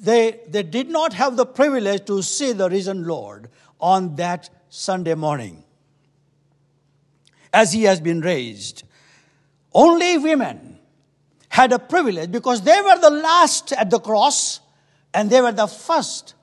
They, 0.00 0.40
they 0.48 0.62
did 0.62 0.88
not 0.88 1.12
have 1.12 1.36
the 1.36 1.46
privilege 1.46 2.06
to 2.06 2.22
see 2.22 2.52
the 2.52 2.68
risen 2.68 3.04
Lord 3.04 3.48
on 3.80 4.16
that 4.16 4.48
Sunday 4.68 5.14
morning 5.14 5.64
as 7.52 7.72
he 7.72 7.84
has 7.84 8.00
been 8.00 8.20
raised. 8.20 8.84
Only 9.74 10.18
women 10.18 10.78
had 11.48 11.72
a 11.72 11.78
privilege 11.78 12.30
because 12.30 12.62
they 12.62 12.80
were 12.80 12.98
the 12.98 13.10
last 13.10 13.72
at 13.72 13.90
the 13.90 14.00
cross 14.00 14.60
and 15.12 15.28
they 15.28 15.40
were 15.40 15.52
the 15.52 15.66
first 15.66 16.34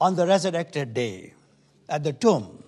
on 0.00 0.16
the 0.16 0.26
resurrected 0.26 0.94
day 0.94 1.34
at 1.88 2.04
the 2.04 2.12
tomb. 2.12 2.64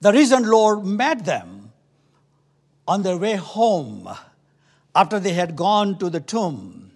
The 0.00 0.12
risen 0.12 0.48
Lord 0.48 0.84
met 0.84 1.24
them 1.24 1.72
on 2.88 3.02
their 3.02 3.16
way 3.16 3.36
home 3.36 4.08
after 4.94 5.20
they 5.20 5.32
had 5.32 5.54
gone 5.54 5.98
to 5.98 6.10
the 6.10 6.20
tomb, 6.20 6.91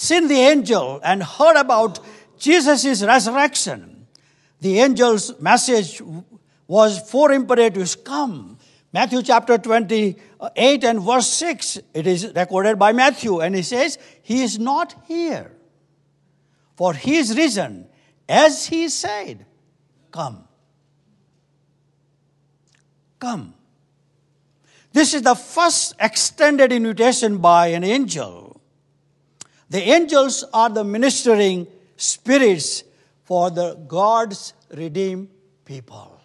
seen 0.00 0.28
the 0.28 0.40
angel, 0.40 0.98
and 1.04 1.22
heard 1.22 1.56
about 1.56 2.00
Jesus' 2.38 3.02
resurrection. 3.02 4.06
The 4.60 4.80
angel's 4.80 5.38
message 5.38 6.00
was 6.66 6.98
four 7.10 7.32
imperatives 7.32 7.96
come. 7.96 8.56
Matthew 8.94 9.22
chapter 9.22 9.58
28 9.58 10.84
and 10.84 11.02
verse 11.02 11.28
6, 11.28 11.80
it 11.92 12.06
is 12.06 12.32
recorded 12.34 12.78
by 12.78 12.92
Matthew, 12.92 13.40
and 13.40 13.54
he 13.54 13.60
says, 13.60 13.98
He 14.22 14.42
is 14.42 14.58
not 14.58 14.94
here, 15.06 15.52
for 16.76 16.94
he 16.94 17.16
is 17.16 17.36
risen, 17.36 17.86
as 18.26 18.66
he 18.66 18.88
said, 18.88 19.44
Come. 20.10 20.48
Come. 23.18 23.52
This 24.94 25.12
is 25.12 25.20
the 25.22 25.34
first 25.34 25.94
extended 26.00 26.72
invitation 26.72 27.36
by 27.36 27.66
an 27.68 27.84
angel. 27.84 28.49
The 29.70 29.80
angels 29.80 30.44
are 30.52 30.68
the 30.68 30.84
ministering 30.84 31.68
spirits 31.96 32.82
for 33.24 33.50
the 33.50 33.74
God's 33.86 34.52
redeemed 34.74 35.28
people. 35.64 36.20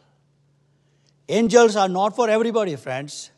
Angels 1.30 1.76
are 1.76 1.88
not 1.88 2.16
for 2.16 2.28
everybody, 2.30 2.76
friends. 2.76 3.30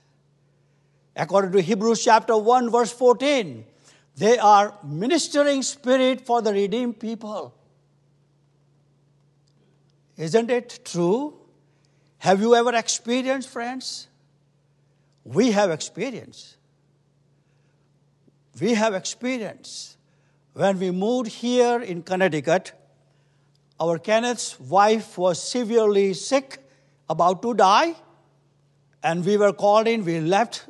According 1.16 1.52
to 1.52 1.62
Hebrews 1.62 2.04
chapter 2.04 2.38
1, 2.38 2.70
verse 2.70 2.92
14, 2.94 3.66
they 4.16 4.38
are 4.38 4.74
ministering 4.84 5.62
spirit 5.62 6.22
for 6.22 6.42
the 6.42 6.54
redeemed 6.54 7.00
people. 7.00 7.54
Isn't 10.16 10.50
it 10.50 10.80
true? 10.86 11.36
Have 12.20 12.40
you 12.42 12.56
ever 12.56 12.74
experienced, 12.74 13.50
friends? 13.50 14.08
We 15.24 15.52
have 15.52 15.70
experience. 15.70 16.56
We 18.60 18.74
have 18.74 18.94
experience. 18.94 19.97
When 20.58 20.80
we 20.80 20.90
moved 20.90 21.28
here 21.28 21.84
in 21.84 22.02
Connecticut, 22.02 22.72
our 23.80 24.00
Kenneth's 24.00 24.60
wife 24.60 25.16
was 25.16 25.40
severely 25.40 26.16
sick, 26.16 26.58
about 27.08 27.44
to 27.44 27.54
die, 27.54 27.94
and 29.04 29.24
we 29.24 29.38
were 29.38 29.54
called 29.54 29.88
in. 29.88 30.04
We 30.04 30.20
left 30.20 30.68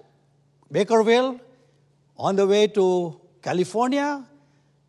Bakerville 0.73 1.39
on 2.17 2.35
the 2.35 2.45
way 2.45 2.67
to 2.67 3.21
California. 3.41 4.25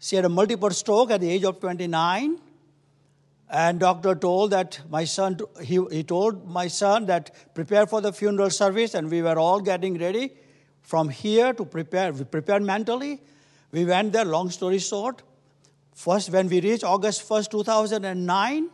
She 0.00 0.16
had 0.16 0.24
a 0.24 0.28
multiple 0.28 0.70
stroke 0.70 1.12
at 1.12 1.20
the 1.20 1.30
age 1.30 1.44
of 1.44 1.60
29. 1.60 2.36
And 3.50 3.78
doctor 3.78 4.16
told 4.16 4.50
that 4.50 4.80
my 4.90 5.04
son, 5.04 5.38
he, 5.62 5.78
he 5.92 6.02
told 6.02 6.50
my 6.50 6.66
son 6.66 7.06
that 7.06 7.54
prepare 7.54 7.86
for 7.86 8.00
the 8.00 8.12
funeral 8.12 8.50
service, 8.50 8.94
and 8.94 9.08
we 9.08 9.22
were 9.22 9.38
all 9.38 9.60
getting 9.60 9.96
ready 9.96 10.32
from 10.82 11.08
here 11.08 11.52
to 11.52 11.64
prepare. 11.64 12.12
We 12.12 12.24
prepared 12.24 12.64
mentally. 12.64 13.20
We 13.70 13.84
went 13.84 14.12
there, 14.12 14.24
long 14.24 14.50
story 14.50 14.78
short. 14.78 15.22
First, 15.94 16.30
when 16.30 16.48
we 16.48 16.60
reached 16.60 16.84
August 16.84 17.28
1st, 17.28 17.50
2009, 17.50 18.68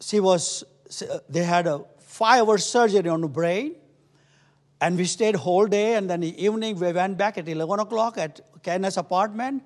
she 0.00 0.20
was, 0.20 0.64
they 1.28 1.44
had 1.44 1.66
a 1.66 1.84
five-hour 2.00 2.58
surgery 2.58 3.08
on 3.08 3.20
the 3.22 3.28
brain. 3.28 3.76
And 4.80 4.98
we 4.98 5.04
stayed 5.04 5.36
whole 5.36 5.66
day, 5.66 5.94
and 5.94 6.10
then 6.10 6.20
the 6.20 6.44
evening 6.44 6.78
we 6.78 6.92
went 6.92 7.16
back 7.16 7.38
at 7.38 7.48
11 7.48 7.80
o'clock 7.80 8.18
at 8.18 8.40
Kenneth's 8.62 8.96
apartment. 8.96 9.62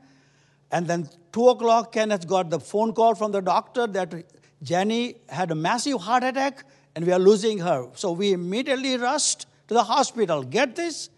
And 0.70 0.86
then 0.86 1.08
2 1.32 1.48
o'clock, 1.48 1.92
Kenneth 1.92 2.28
got 2.28 2.50
the 2.50 2.60
phone 2.60 2.92
call 2.92 3.14
from 3.14 3.32
the 3.32 3.40
doctor 3.40 3.86
that 3.86 4.14
Jenny 4.62 5.16
had 5.28 5.50
a 5.50 5.54
massive 5.54 6.00
heart 6.00 6.22
attack 6.24 6.64
and 6.94 7.06
we 7.06 7.12
are 7.12 7.18
losing 7.18 7.58
her. 7.58 7.88
So 7.94 8.12
we 8.12 8.32
immediately 8.32 8.96
rushed 8.96 9.46
to 9.68 9.74
the 9.74 9.84
hospital. 9.84 10.42
Get 10.42 10.74
this? 10.74 11.10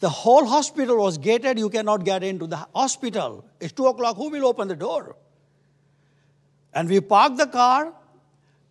The 0.00 0.08
whole 0.08 0.46
hospital 0.46 0.96
was 0.96 1.18
gated. 1.18 1.58
You 1.58 1.68
cannot 1.68 2.04
get 2.04 2.22
into 2.22 2.46
the 2.46 2.56
hospital. 2.74 3.44
It's 3.60 3.72
2 3.72 3.86
o'clock. 3.86 4.16
Who 4.16 4.30
will 4.30 4.46
open 4.46 4.68
the 4.68 4.76
door? 4.76 5.16
And 6.72 6.88
we 6.88 7.00
parked 7.00 7.36
the 7.36 7.46
car. 7.46 7.92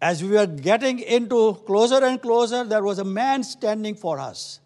As 0.02 0.24
we 0.24 0.30
were 0.30 0.48
getting 0.48 1.00
into 1.00 1.56
closer 1.66 2.04
and 2.04 2.22
closer, 2.22 2.64
there 2.64 2.82
was 2.82 3.00
a 3.00 3.04
man 3.04 3.44
standing 3.44 3.96
for 3.96 4.18
us. 4.18 4.60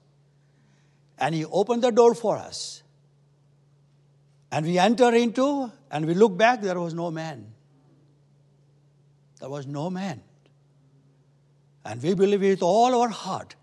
And 1.18 1.34
he 1.36 1.44
opened 1.44 1.84
the 1.84 1.92
door 1.92 2.14
for 2.14 2.38
us. 2.38 2.84
And 4.52 4.66
we 4.66 4.78
enter 4.78 5.14
into, 5.16 5.72
and 5.90 6.06
we 6.06 6.14
look 6.14 6.38
back, 6.38 6.62
there 6.62 6.80
was 6.80 6.94
no 6.94 7.10
man. 7.10 7.52
There 9.40 9.50
was 9.50 9.66
no 9.66 9.90
man. 9.90 10.22
And 11.84 12.02
we 12.02 12.14
believe 12.14 12.42
with 12.42 12.62
all 12.62 13.02
our 13.02 13.10
heart, 13.10 13.56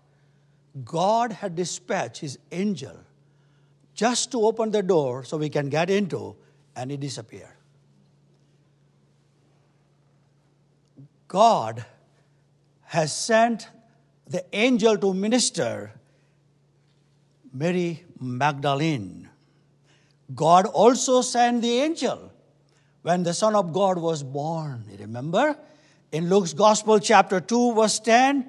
God 0.85 1.33
had 1.33 1.55
dispatched 1.55 2.19
his 2.19 2.39
angel 2.51 2.95
just 3.93 4.31
to 4.31 4.41
open 4.41 4.71
the 4.71 4.81
door 4.81 5.23
so 5.23 5.37
we 5.37 5.49
can 5.49 5.69
get 5.69 5.89
into, 5.89 6.35
and 6.75 6.91
he 6.91 6.97
disappeared. 6.97 7.57
God 11.27 11.85
has 12.83 13.15
sent 13.15 13.69
the 14.27 14.43
angel 14.53 14.97
to 14.97 15.13
minister 15.13 15.93
Mary 17.53 18.05
Magdalene 18.19 19.29
God 20.35 20.65
also 20.65 21.21
sent 21.21 21.61
the 21.61 21.79
angel 21.79 22.31
when 23.01 23.23
the 23.23 23.33
Son 23.33 23.55
of 23.55 23.73
God 23.73 23.97
was 23.97 24.23
born. 24.23 24.85
Remember? 24.99 25.57
In 26.11 26.29
Luke's 26.29 26.53
Gospel, 26.53 26.99
chapter 26.99 27.39
2, 27.39 27.73
verse 27.73 27.99
10 27.99 28.47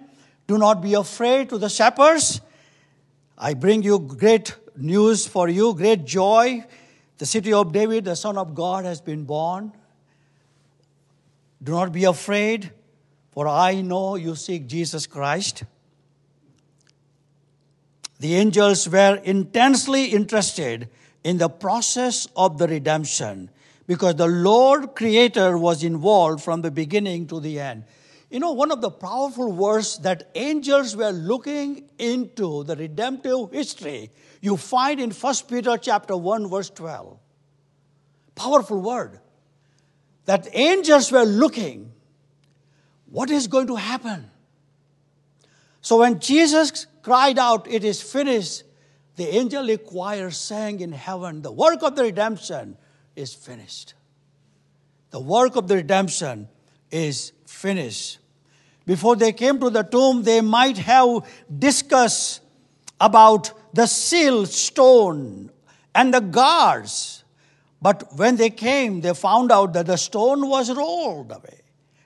Do 0.53 0.59
not 0.59 0.83
be 0.83 0.93
afraid 0.93 1.49
to 1.49 1.57
the 1.57 1.71
shepherds. 1.71 2.43
I 3.39 3.55
bring 3.55 3.83
you 3.83 3.99
great 3.99 4.55
news 4.77 5.27
for 5.27 5.49
you, 5.49 5.73
great 5.73 6.05
joy. 6.05 6.67
The 7.17 7.25
city 7.25 7.55
of 7.55 7.73
David, 7.73 8.05
the 8.05 8.15
Son 8.15 8.37
of 8.37 8.55
God, 8.55 8.85
has 8.85 9.01
been 9.01 9.25
born. 9.25 9.73
Do 11.63 11.73
not 11.73 11.91
be 11.91 12.05
afraid, 12.05 12.71
for 13.31 13.49
I 13.49 13.81
know 13.81 14.17
you 14.17 14.35
seek 14.37 14.67
Jesus 14.67 15.07
Christ. 15.07 15.65
the 18.21 18.35
angels 18.35 18.87
were 18.91 19.23
intensely 19.25 20.05
interested 20.05 20.91
in 21.25 21.39
the 21.39 21.49
process 21.49 22.29
of 22.37 22.59
the 22.59 22.69
redemption 22.69 23.49
because 23.87 24.17
the 24.17 24.27
Lord 24.27 24.95
Creator 24.95 25.57
was 25.57 25.83
involved 25.83 26.43
from 26.43 26.61
the 26.61 26.71
beginning 26.71 27.27
to 27.29 27.41
the 27.41 27.59
end. 27.59 27.85
You 28.33 28.41
know, 28.41 28.53
one 28.53 28.73
of 28.73 28.81
the 28.81 28.91
powerful 28.91 29.53
words 29.53 29.99
that 29.99 30.31
angels 30.35 30.97
were 30.97 31.11
looking 31.11 31.91
into 31.99 32.65
the 32.65 32.75
redemptive 32.75 33.53
history 33.53 34.11
you 34.41 34.57
find 34.57 34.99
in 34.99 35.11
1 35.11 35.35
Peter 35.49 35.77
chapter 35.77 36.17
1 36.17 36.49
verse 36.49 36.71
12. 36.71 37.19
Powerful 38.35 38.81
word. 38.81 39.21
That 40.25 40.49
angels 40.55 41.13
were 41.13 41.25
looking 41.25 41.93
what 43.11 43.31
is 43.31 43.49
going 43.49 43.67
to 43.67 43.77
happen? 43.77 44.31
So 45.83 45.99
when 45.99 46.19
Jesus 46.19 46.87
cried 47.03 47.39
out, 47.39 47.69
It 47.71 47.85
is 47.85 48.01
finished, 48.01 48.63
the 49.17 49.39
angelic 49.39 49.85
choir 49.85 50.31
sang 50.31 50.81
in 50.81 50.93
heaven, 50.93 51.43
The 51.43 51.53
work 51.53 51.83
of 51.83 51.97
the 51.97 52.05
redemption 52.05 52.79
is 53.15 53.35
finished. 53.35 53.93
The 55.11 55.21
work 55.21 55.57
of 55.57 55.69
the 55.69 55.77
redemption 55.77 56.49
is 56.91 57.33
finished. 57.45 58.21
Before 58.85 59.17
they 59.17 59.33
came 59.33 59.61
to 59.61 59.71
the 59.71 59.83
tomb, 59.83 60.23
they 60.23 60.41
might 60.41 60.79
have 60.79 61.27
discussed 61.59 62.41
about 63.01 63.53
the 63.73 63.87
seal 63.87 64.47
stone 64.47 65.51
and 65.95 66.13
the 66.13 66.21
guards. 66.21 67.25
But 67.81 68.17
when 68.17 68.37
they 68.37 68.51
came, 68.51 69.01
they 69.01 69.15
found 69.15 69.51
out 69.51 69.73
that 69.73 69.87
the 69.87 69.97
stone 69.97 70.49
was 70.49 70.75
rolled 70.75 71.33
away. 71.33 71.61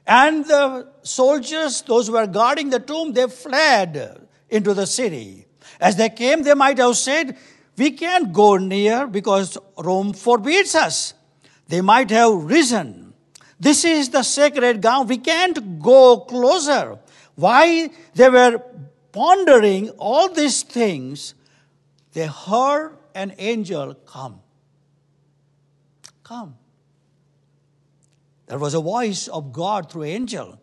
And 0.07 0.45
the 0.45 0.89
soldiers, 1.03 1.83
those 1.83 2.07
who 2.07 2.15
were 2.15 2.27
guarding 2.27 2.71
the 2.71 2.79
tomb, 2.79 3.13
they 3.13 3.27
fled 3.27 4.29
into 4.49 4.73
the 4.73 4.87
city. 4.87 5.47
As 5.81 5.97
they 5.97 6.09
came, 6.09 6.43
they 6.43 6.55
might 6.55 6.79
have 6.79 6.97
said, 6.97 7.37
We 7.77 7.91
can't 7.91 8.33
go 8.33 8.57
near 8.57 9.07
because 9.07 9.59
Rome 9.77 10.13
forbids 10.13 10.75
us. 10.75 11.15
They 11.69 11.81
might 11.81 12.11
have 12.11 12.33
risen. 12.33 13.06
This 13.59 13.85
is 13.85 14.11
the 14.11 14.23
sacred 14.23 14.83
ground. 14.83 15.09
We 15.09 15.19
can't 15.19 15.81
go 15.81 16.21
closer. 16.21 16.99
Why 17.35 17.91
they 18.15 18.29
were 18.29 18.63
pondering 19.13 19.91
all 19.91 20.29
these 20.29 20.63
things, 20.63 21.35
they 22.13 22.27
heard 22.27 22.97
an 23.15 23.35
angel 23.39 23.95
come. 23.95 24.41
Come. 26.23 26.57
There 28.47 28.59
was 28.59 28.75
a 28.75 28.81
voice 28.81 29.29
of 29.29 29.53
God 29.53 29.91
through 29.91 30.05
angel. 30.05 30.61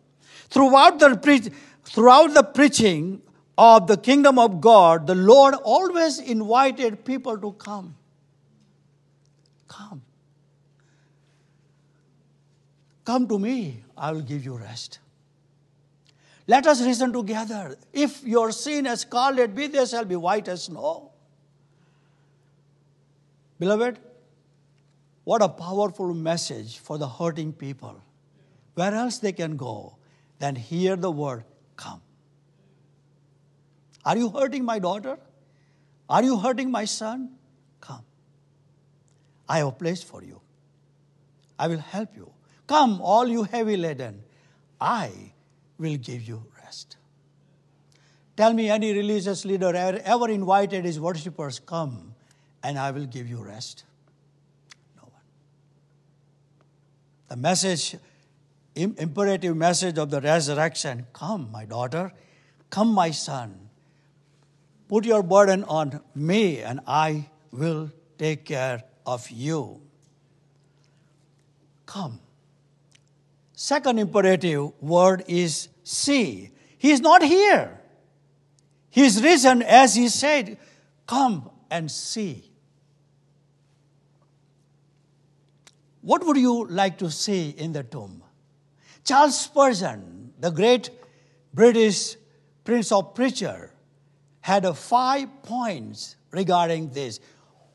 Throughout 0.50 1.00
the, 1.00 1.18
pre- 1.18 1.52
throughout 1.84 2.34
the 2.34 2.44
preaching 2.44 3.22
of 3.58 3.88
the 3.88 3.98
kingdom 3.98 4.38
of 4.38 4.62
God, 4.62 5.08
the 5.08 5.16
Lord 5.16 5.56
always 5.64 6.20
invited 6.20 7.04
people 7.06 7.38
to 7.38 7.54
come. 7.54 7.96
Come. 9.68 10.04
Come 13.06 13.28
to 13.28 13.38
me, 13.38 13.84
I 13.98 14.12
will 14.12 14.22
give 14.22 14.46
you 14.46 14.58
rest. 14.58 15.00
Let 16.48 16.68
us 16.68 16.82
reason 16.82 17.14
together. 17.14 17.78
If 17.92 18.24
your 18.24 18.52
sin 18.52 18.88
as 18.88 19.02
scarlet 19.02 19.56
be, 19.56 19.68
they 19.68 19.86
shall 19.86 20.06
be 20.06 20.16
white 20.16 20.48
as 20.48 20.64
snow. 20.64 21.12
Beloved, 23.60 24.00
what 25.24 25.42
a 25.42 25.48
powerful 25.48 26.14
message 26.14 26.80
for 26.80 26.98
the 26.98 27.08
hurting 27.08 27.54
people. 27.54 28.02
Where 28.76 28.94
else 28.94 29.20
they 29.20 29.32
can 29.32 29.56
go 29.56 29.96
than 30.40 30.56
hear 30.56 30.96
the 30.96 31.12
word, 31.12 31.46
come. 31.78 32.02
Are 34.04 34.18
you 34.18 34.30
hurting 34.30 34.66
my 34.66 34.80
daughter? 34.80 35.18
Are 36.10 36.24
you 36.24 36.38
hurting 36.38 36.70
my 36.70 36.84
son? 36.86 37.36
Come. 37.80 38.04
I 39.48 39.60
have 39.60 39.68
a 39.68 39.72
place 39.72 40.04
for 40.04 40.24
you. 40.24 40.42
I 41.58 41.68
will 41.68 41.80
help 41.80 42.16
you. 42.16 42.34
Come, 42.68 43.02
all 43.02 43.28
you 43.28 43.44
heavy 43.44 43.78
laden. 43.78 44.24
I 44.80 45.34
will 45.78 45.98
give 45.98 46.24
you 46.24 46.46
rest. 46.62 46.98
Tell 48.36 48.54
me 48.54 48.70
any 48.70 48.94
religious 48.94 49.46
leader 49.46 49.76
ever 49.76 50.30
invited 50.30 50.86
his 50.86 51.00
worshippers, 51.00 51.60
come, 51.60 52.16
and 52.64 52.80
I 52.80 52.92
will 52.92 53.06
give 53.06 53.28
you 53.30 53.44
rest. 53.44 53.84
No 54.96 55.04
one. 55.04 55.22
The 57.28 57.36
message, 57.36 57.96
imperative 58.76 59.56
message 59.56 59.98
of 59.98 60.10
the 60.10 60.20
resurrection 60.22 61.06
come, 61.14 61.50
my 61.52 61.66
daughter, 61.66 62.12
come, 62.70 62.94
my 62.94 63.12
son. 63.12 63.70
Put 64.88 65.06
your 65.06 65.24
burden 65.24 65.64
on 65.66 66.02
me, 66.16 66.60
and 66.60 66.80
I 66.88 67.30
will 67.52 67.92
take 68.18 68.46
care 68.46 68.84
of 69.06 69.30
you. 69.30 69.82
Come. 71.86 72.20
Second 73.64 73.98
imperative 73.98 74.74
word 74.82 75.24
is 75.26 75.70
see. 75.84 76.50
He 76.78 76.92
is 76.92 77.00
not 77.00 77.24
here. 77.24 77.80
He 78.90 79.06
is 79.06 79.24
risen 79.24 79.62
as 79.62 79.96
he 79.96 80.10
said, 80.10 80.58
Come 81.08 81.50
and 81.72 81.90
see. 81.90 82.52
What 86.02 86.26
would 86.26 86.36
you 86.36 86.68
like 86.68 86.98
to 86.98 87.10
see 87.10 87.52
in 87.52 87.72
the 87.72 87.84
tomb? 87.84 88.22
Charles 89.06 89.40
Spurgeon, 89.40 90.34
the 90.38 90.52
great 90.52 90.90
British 91.54 92.18
Prince 92.66 92.92
of 92.92 93.16
Preacher, 93.16 93.72
had 94.42 94.68
five 94.76 95.30
points 95.42 96.18
regarding 96.32 96.90
this. 96.90 97.22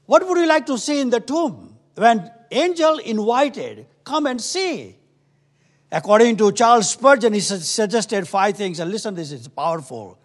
What 0.05 0.29
would 0.29 0.37
you 0.37 0.46
like 0.46 0.66
to 0.66 0.77
see 0.77 1.01
in 1.01 1.09
the 1.09 1.20
tomb? 1.20 1.79
When 1.94 2.31
angel 2.51 2.98
invited, 2.98 3.87
come 4.05 4.27
and 4.27 4.38
see. 4.38 4.97
According 5.90 6.37
to 6.38 6.53
Charles 6.53 6.90
Spurgeon, 6.90 7.33
he 7.33 7.40
suggested 7.40 8.29
five 8.29 8.57
things, 8.57 8.79
and 8.79 8.90
listen, 8.90 9.14
this 9.14 9.33
is 9.33 9.48
powerful. 9.48 10.18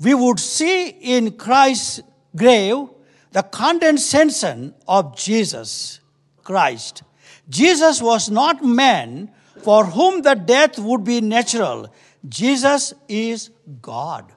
We 0.00 0.14
would 0.14 0.38
see 0.38 0.88
in 0.88 1.32
Christ's 1.38 2.02
grave 2.36 2.88
the 3.32 3.42
condescension 3.42 4.74
of 4.86 5.16
Jesus 5.16 6.00
Christ 6.42 7.02
Jesus 7.48 8.00
was 8.00 8.30
not 8.30 8.64
man 8.64 9.30
for 9.62 9.84
whom 9.86 10.22
the 10.22 10.34
death 10.34 10.78
would 10.78 11.04
be 11.04 11.20
natural. 11.20 11.92
Jesus 12.28 12.94
is 13.08 13.50
God. 13.82 14.32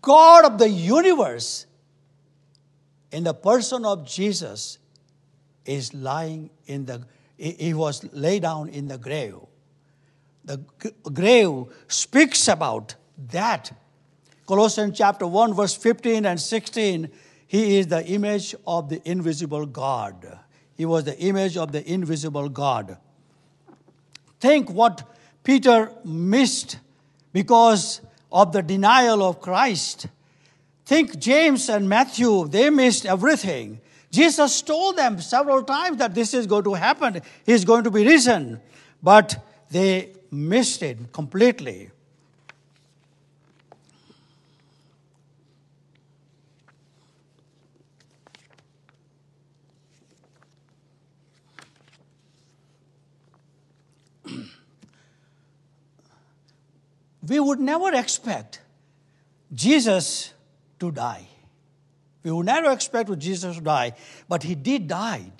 God 0.00 0.44
of 0.44 0.58
the 0.58 0.68
universe 0.68 1.66
in 3.12 3.24
the 3.24 3.34
person 3.34 3.84
of 3.84 4.06
Jesus 4.06 4.78
is 5.64 5.94
lying 5.94 6.50
in 6.66 6.86
the 6.86 7.04
he 7.36 7.74
was 7.74 8.04
laid 8.12 8.42
down 8.42 8.68
in 8.68 8.88
the 8.88 8.98
grave. 8.98 9.36
The 10.44 10.60
grave 11.12 11.66
speaks 11.88 12.48
about 12.48 12.94
that. 13.30 13.72
Colossians 14.46 14.98
chapter 14.98 15.26
1 15.26 15.54
verse 15.54 15.74
15 15.74 16.26
and 16.26 16.40
16 16.40 17.10
he 17.52 17.76
is 17.76 17.88
the 17.88 18.02
image 18.06 18.54
of 18.66 18.88
the 18.88 19.02
invisible 19.04 19.66
God. 19.66 20.38
He 20.74 20.86
was 20.86 21.04
the 21.04 21.18
image 21.18 21.58
of 21.58 21.70
the 21.70 21.86
invisible 21.86 22.48
God. 22.48 22.96
Think 24.40 24.70
what 24.70 25.02
Peter 25.44 25.92
missed 26.02 26.78
because 27.32 28.00
of 28.32 28.52
the 28.52 28.62
denial 28.62 29.22
of 29.22 29.42
Christ. 29.42 30.06
Think 30.86 31.18
James 31.18 31.68
and 31.68 31.88
Matthew, 31.88 32.48
they 32.48 32.70
missed 32.70 33.04
everything. 33.04 33.80
Jesus 34.12 34.60
told 34.62 34.96
them 34.96 35.20
several 35.20 35.62
times 35.62 35.96
that 35.96 36.14
this 36.14 36.34
is 36.34 36.46
going 36.46 36.64
to 36.64 36.74
happen, 36.74 37.22
he's 37.46 37.64
going 37.64 37.82
to 37.84 37.90
be 37.90 38.04
risen, 38.06 38.60
but 39.02 39.42
they 39.70 40.12
missed 40.30 40.82
it 40.82 41.12
completely. 41.12 41.90
we 57.32 57.40
would 57.40 57.60
never 57.60 57.94
expect 57.94 58.60
Jesus 59.54 60.34
to 60.80 60.90
die. 60.90 61.31
We 62.22 62.30
would 62.30 62.46
never 62.46 62.70
expect 62.70 63.16
Jesus 63.18 63.56
to 63.56 63.62
die, 63.62 63.94
but 64.28 64.42
he 64.42 64.54
did 64.54 64.88
die 64.88 65.32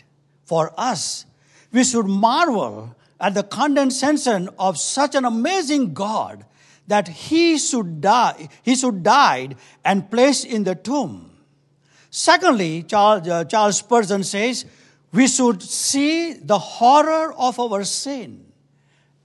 for 0.44 0.72
us. 0.76 1.26
We 1.72 1.84
should 1.84 2.06
marvel 2.06 2.94
at 3.20 3.34
the 3.34 3.42
condescension 3.42 4.48
of 4.58 4.76
such 4.78 5.14
an 5.14 5.24
amazing 5.24 5.94
God 5.94 6.44
that 6.88 7.08
he 7.08 7.56
should 7.56 8.00
die, 8.00 8.48
he 8.62 8.74
should 8.74 9.02
died 9.02 9.56
and 9.84 10.10
placed 10.10 10.44
in 10.44 10.64
the 10.64 10.74
tomb. 10.74 11.30
Secondly, 12.10 12.82
Charles, 12.82 13.28
uh, 13.28 13.44
Charles 13.44 13.78
Spurgeon 13.78 14.24
says, 14.24 14.66
we 15.12 15.28
should 15.28 15.62
see 15.62 16.32
the 16.32 16.58
horror 16.58 17.32
of 17.34 17.58
our 17.60 17.84
sin 17.84 18.52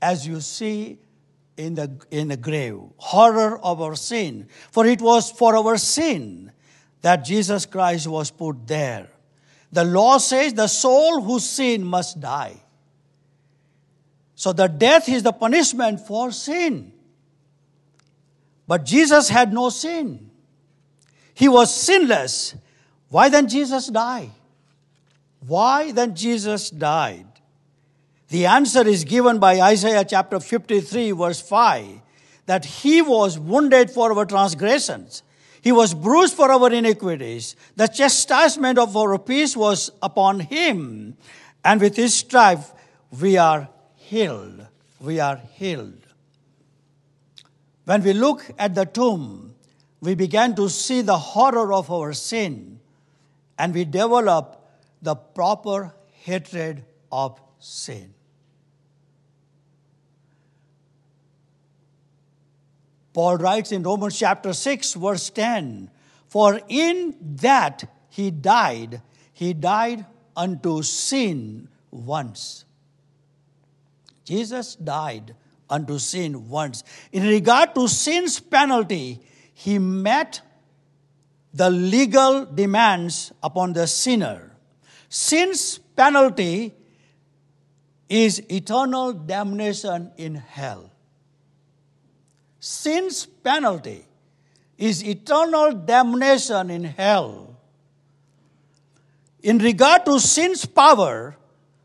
as 0.02 0.28
you 0.28 0.40
see 0.40 1.00
in 1.58 1.74
the, 1.76 1.92
in 2.12 2.28
the 2.28 2.38
grave, 2.38 2.80
horror 2.98 3.60
of 3.60 3.82
our 3.82 3.96
sin. 3.96 4.48
For 4.72 4.86
it 4.86 5.02
was 5.02 5.32
for 5.32 5.58
our 5.58 5.78
sin 5.78 6.52
that 7.02 7.26
Jesus 7.26 7.66
Christ 7.66 8.08
was 8.08 8.32
put 8.32 8.68
there. 8.68 9.10
The 9.72 9.84
law 9.84 10.18
says 10.18 10.54
the 10.54 10.68
soul 10.68 11.22
who 11.22 11.40
sin 11.40 11.84
must 11.84 12.20
die. 12.20 12.56
So 14.36 14.54
the 14.54 14.68
death 14.68 15.10
is 15.10 15.24
the 15.24 15.34
punishment 15.34 16.00
for 16.00 16.32
sin. 16.32 16.94
But 18.68 18.86
Jesus 18.86 19.30
had 19.30 19.54
no 19.54 19.70
sin. 19.70 20.30
He 21.34 21.48
was 21.48 21.74
sinless. 21.74 22.56
Why 23.10 23.30
then 23.30 23.48
Jesus 23.48 23.88
died? 23.88 24.32
Why 25.46 25.92
then 25.92 26.16
Jesus 26.16 26.70
died? 26.70 27.26
The 28.30 28.46
answer 28.46 28.86
is 28.86 29.06
given 29.06 29.40
by 29.40 29.62
Isaiah 29.62 30.04
chapter 30.04 30.40
53, 30.40 31.12
verse 31.12 31.40
5, 31.40 32.02
that 32.46 32.66
he 32.66 33.02
was 33.02 33.40
wounded 33.40 33.90
for 33.90 34.12
our 34.12 34.26
transgressions. 34.26 35.24
He 35.62 35.72
was 35.72 35.94
bruised 35.94 36.36
for 36.36 36.52
our 36.52 36.72
iniquities. 36.72 37.56
The 37.76 37.88
chastisement 37.88 38.78
of 38.78 38.96
our 38.96 39.18
peace 39.18 39.56
was 39.58 39.92
upon 40.02 40.42
him. 40.42 41.18
And 41.64 41.82
with 41.82 41.96
his 41.96 42.14
stripe, 42.14 42.62
we 43.20 43.38
are 43.38 43.70
healed. 43.96 44.66
We 45.00 45.20
are 45.20 45.42
healed. 45.54 46.08
When 47.86 48.04
we 48.04 48.14
look 48.14 48.46
at 48.60 48.76
the 48.76 48.86
tomb, 48.86 49.56
we 50.02 50.16
began 50.16 50.56
to 50.56 50.70
see 50.70 51.02
the 51.02 51.18
horror 51.18 51.74
of 51.74 51.92
our 51.92 52.14
sin 52.14 52.80
and 53.58 53.74
we 53.74 53.86
develop 53.86 54.68
the 55.02 55.16
proper 55.16 55.94
hatred 56.24 56.84
of 57.12 57.40
sin. 57.60 58.14
Paul 63.18 63.38
writes 63.38 63.72
in 63.72 63.82
Romans 63.82 64.20
chapter 64.20 64.54
6, 64.54 64.94
verse 64.94 65.32
10 65.32 65.90
For 66.28 66.62
in 66.70 67.16
that 67.38 67.90
he 68.10 68.30
died, 68.30 69.02
he 69.34 69.54
died 69.54 70.06
unto 70.36 70.84
sin 70.84 71.68
once. 71.90 72.64
Jesus 74.24 74.76
died 74.76 75.34
unto 75.68 75.98
sin 75.98 76.48
once. 76.48 76.84
In 77.12 77.24
regard 77.24 77.74
to 77.74 77.88
sin's 77.88 78.40
penalty, 78.40 79.20
he 79.52 79.80
met 79.80 80.42
the 81.52 81.72
legal 81.72 82.46
demands 82.46 83.32
upon 83.42 83.74
the 83.74 83.88
sinner. 83.88 84.52
Sin's 85.10 85.80
penalty 85.80 86.76
is 88.10 88.44
eternal 88.48 89.14
damnation 89.14 90.12
in 90.18 90.36
hell 90.36 90.92
sin's 92.68 93.26
penalty 93.26 94.06
is 94.78 95.04
eternal 95.04 95.72
damnation 95.72 96.70
in 96.70 96.84
hell. 96.84 97.56
In 99.42 99.58
regard 99.60 100.06
to 100.06 100.20
sin's 100.20 100.66
power, 100.66 101.38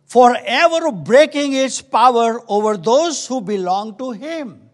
forever 0.06 0.90
breaking 0.90 1.52
its 1.52 1.80
power 1.80 2.42
over 2.48 2.76
those 2.76 3.26
who 3.28 3.40
belong 3.40 3.96
to 3.98 4.10
him. 4.10 4.68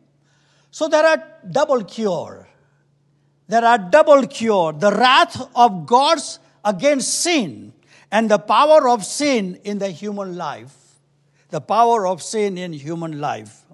So 0.70 0.88
there 0.88 1.04
are 1.04 1.22
double 1.50 1.84
cure. 1.84 2.48
There 3.46 3.64
are 3.64 3.78
double 3.78 4.26
cure. 4.26 4.72
The 4.72 4.90
wrath 4.90 5.36
of 5.54 5.84
God's 5.84 6.38
against 6.64 7.20
sin 7.20 7.74
and 8.10 8.30
the 8.30 8.38
power 8.38 8.88
of 8.88 9.04
sin 9.04 9.60
in 9.62 9.78
the 9.78 9.90
human 9.90 10.36
life. 10.36 10.74
The 11.50 11.60
power 11.60 12.06
of 12.06 12.22
sin 12.22 12.56
in 12.56 12.72
human 12.72 13.20
life. 13.20 13.67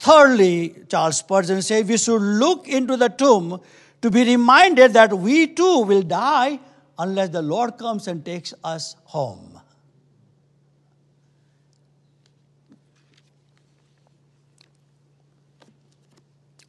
Thirdly, 0.00 0.84
Charles 0.88 1.18
Spurgeon 1.18 1.60
says 1.62 1.86
we 1.86 1.96
should 1.96 2.22
look 2.22 2.68
into 2.68 2.96
the 2.96 3.08
tomb 3.08 3.60
to 4.00 4.10
be 4.10 4.24
reminded 4.24 4.92
that 4.92 5.12
we 5.12 5.48
too 5.48 5.80
will 5.80 6.02
die 6.02 6.60
unless 6.98 7.30
the 7.30 7.42
Lord 7.42 7.78
comes 7.78 8.06
and 8.06 8.24
takes 8.24 8.54
us 8.62 8.96
home. 9.04 9.60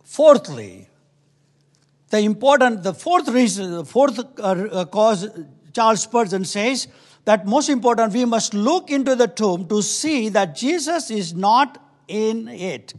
Fourthly, 0.04 0.89
the 2.10 2.20
important, 2.20 2.84
the 2.84 2.94
fourth 2.94 3.30
reason, 3.30 3.72
the 3.72 3.86
fourth 3.86 4.20
uh, 4.20 4.42
uh, 4.42 4.86
cause, 4.86 5.30
Charles 5.72 6.02
Spurgeon 6.02 6.44
says 6.44 6.88
that 7.26 7.46
most 7.46 7.70
important, 7.70 8.13
we 8.13 8.26
must 8.26 8.54
look 8.54 8.89
into 8.89 9.15
the 9.15 9.28
tomb 9.28 9.68
to 9.68 9.84
see 9.84 10.30
that 10.30 10.56
Jesus 10.56 11.12
is 11.12 11.34
not 11.36 11.82
in 12.08 12.48
it. 12.48 12.96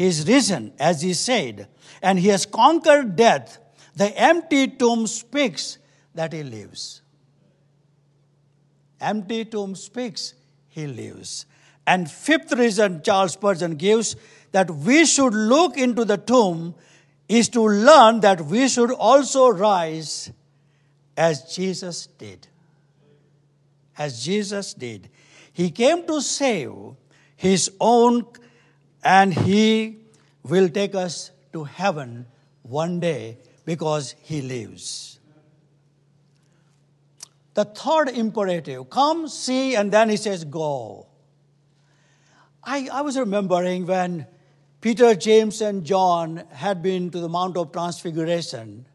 He 0.00 0.06
is 0.06 0.26
risen, 0.26 0.72
as 0.78 1.02
he 1.02 1.12
said, 1.12 1.68
and 2.00 2.18
he 2.18 2.28
has 2.28 2.46
conquered 2.46 3.16
death. 3.16 3.58
The 3.94 4.18
empty 4.18 4.66
tomb 4.66 5.06
speaks 5.06 5.76
that 6.14 6.32
he 6.32 6.42
lives. 6.42 7.02
Empty 8.98 9.44
tomb 9.44 9.74
speaks, 9.74 10.32
he 10.70 10.86
lives. 10.86 11.44
And 11.86 12.10
fifth 12.10 12.50
reason 12.52 13.02
Charles 13.02 13.34
Spurgeon 13.34 13.74
gives 13.74 14.16
that 14.52 14.70
we 14.70 15.04
should 15.04 15.34
look 15.34 15.76
into 15.76 16.06
the 16.06 16.16
tomb 16.16 16.76
is 17.28 17.50
to 17.50 17.60
learn 17.60 18.20
that 18.20 18.40
we 18.46 18.68
should 18.68 18.92
also 18.92 19.50
rise 19.50 20.32
as 21.14 21.54
Jesus 21.54 22.06
did. 22.06 22.48
As 23.98 24.24
Jesus 24.24 24.72
did. 24.72 25.10
He 25.52 25.70
came 25.70 26.06
to 26.06 26.22
save 26.22 26.72
his 27.36 27.70
own 27.78 28.24
and 29.02 29.32
He 29.34 29.98
will 30.42 30.68
take 30.68 30.94
us 30.94 31.30
to 31.52 31.64
heaven 31.64 32.26
one 32.62 33.00
day 33.00 33.38
because 33.64 34.14
He 34.22 34.42
lives. 34.42 35.18
The 37.54 37.64
third 37.64 38.08
imperative 38.08 38.90
come, 38.90 39.28
see, 39.28 39.74
and 39.74 39.92
then 39.92 40.08
He 40.08 40.16
says, 40.16 40.44
go. 40.44 41.06
I, 42.62 42.88
I 42.92 43.00
was 43.00 43.18
remembering 43.18 43.86
when 43.86 44.26
Peter, 44.80 45.14
James, 45.14 45.60
and 45.60 45.84
John 45.84 46.44
had 46.52 46.82
been 46.82 47.10
to 47.10 47.20
the 47.20 47.28
Mount 47.28 47.56
of 47.56 47.72
Transfiguration. 47.72 48.86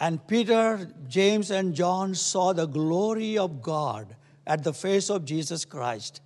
And 0.00 0.26
Peter, 0.26 0.90
James, 1.08 1.50
and 1.50 1.74
John 1.74 2.14
saw 2.14 2.52
the 2.52 2.66
glory 2.66 3.38
of 3.38 3.62
God 3.62 4.16
at 4.46 4.64
the 4.64 4.72
face 4.72 5.10
of 5.10 5.24
Jesus 5.24 5.64
Christ. 5.64 6.20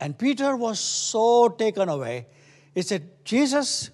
And 0.00 0.18
Peter 0.18 0.56
was 0.56 0.80
so 0.80 1.48
taken 1.48 1.88
away. 1.88 2.26
He 2.74 2.82
said, 2.82 3.08
Jesus, 3.24 3.90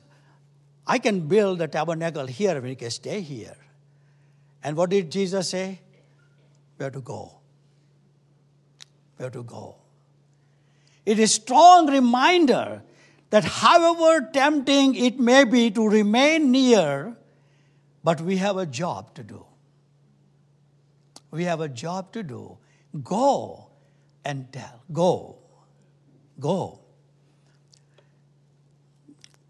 I 0.87 0.99
can 0.99 1.29
build 1.29 1.59
the 1.59 1.69
tabernacle 1.69 2.27
here, 2.27 2.61
we 2.61 2.75
can 2.75 2.91
stay 2.91 3.21
here. 3.21 3.57
And 4.63 4.77
what 4.77 4.91
did 4.91 5.11
Jesus 5.11 5.49
say? 5.49 5.81
We 6.79 6.85
have 6.85 6.93
to 6.95 7.01
go. 7.01 7.39
We 9.19 9.25
have 9.25 9.33
to 9.33 9.43
go. 9.43 9.77
It 11.05 11.19
is 11.19 11.33
strong 11.35 11.91
reminder 11.91 12.83
that 13.31 13.45
however 13.45 14.29
tempting 14.33 14.95
it 14.95 15.19
may 15.19 15.45
be 15.45 15.71
to 15.71 15.89
remain 15.89 16.51
near, 16.51 17.17
but 18.03 18.21
we 18.21 18.37
have 18.39 18.57
a 18.57 18.67
job 18.67 19.15
to 19.15 19.23
do. 19.23 19.45
We 21.31 21.45
have 21.45 21.61
a 21.61 21.69
job 21.69 22.13
to 22.13 22.23
do. 22.23 22.59
Go 23.05 23.69
and 24.25 24.53
tell. 24.53 24.83
Go 24.93 25.40
go. 26.41 26.81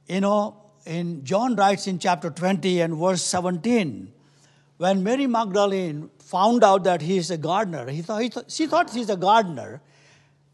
You 0.06 0.20
know, 0.20 0.56
in 0.86 1.24
John 1.24 1.54
writes 1.54 1.86
in 1.86 1.98
chapter 1.98 2.30
20 2.30 2.80
and 2.80 2.96
verse 2.96 3.22
17, 3.22 4.12
when 4.78 5.02
Mary 5.02 5.26
Magdalene 5.26 6.10
found 6.18 6.64
out 6.64 6.84
that 6.84 7.02
he 7.02 7.16
is 7.16 7.30
a 7.30 7.36
gardener, 7.36 7.88
he 7.88 8.02
thought, 8.02 8.22
he 8.22 8.28
thought, 8.28 8.50
she 8.50 8.66
thought 8.66 8.90
he's 8.90 9.10
a 9.10 9.16
gardener. 9.16 9.80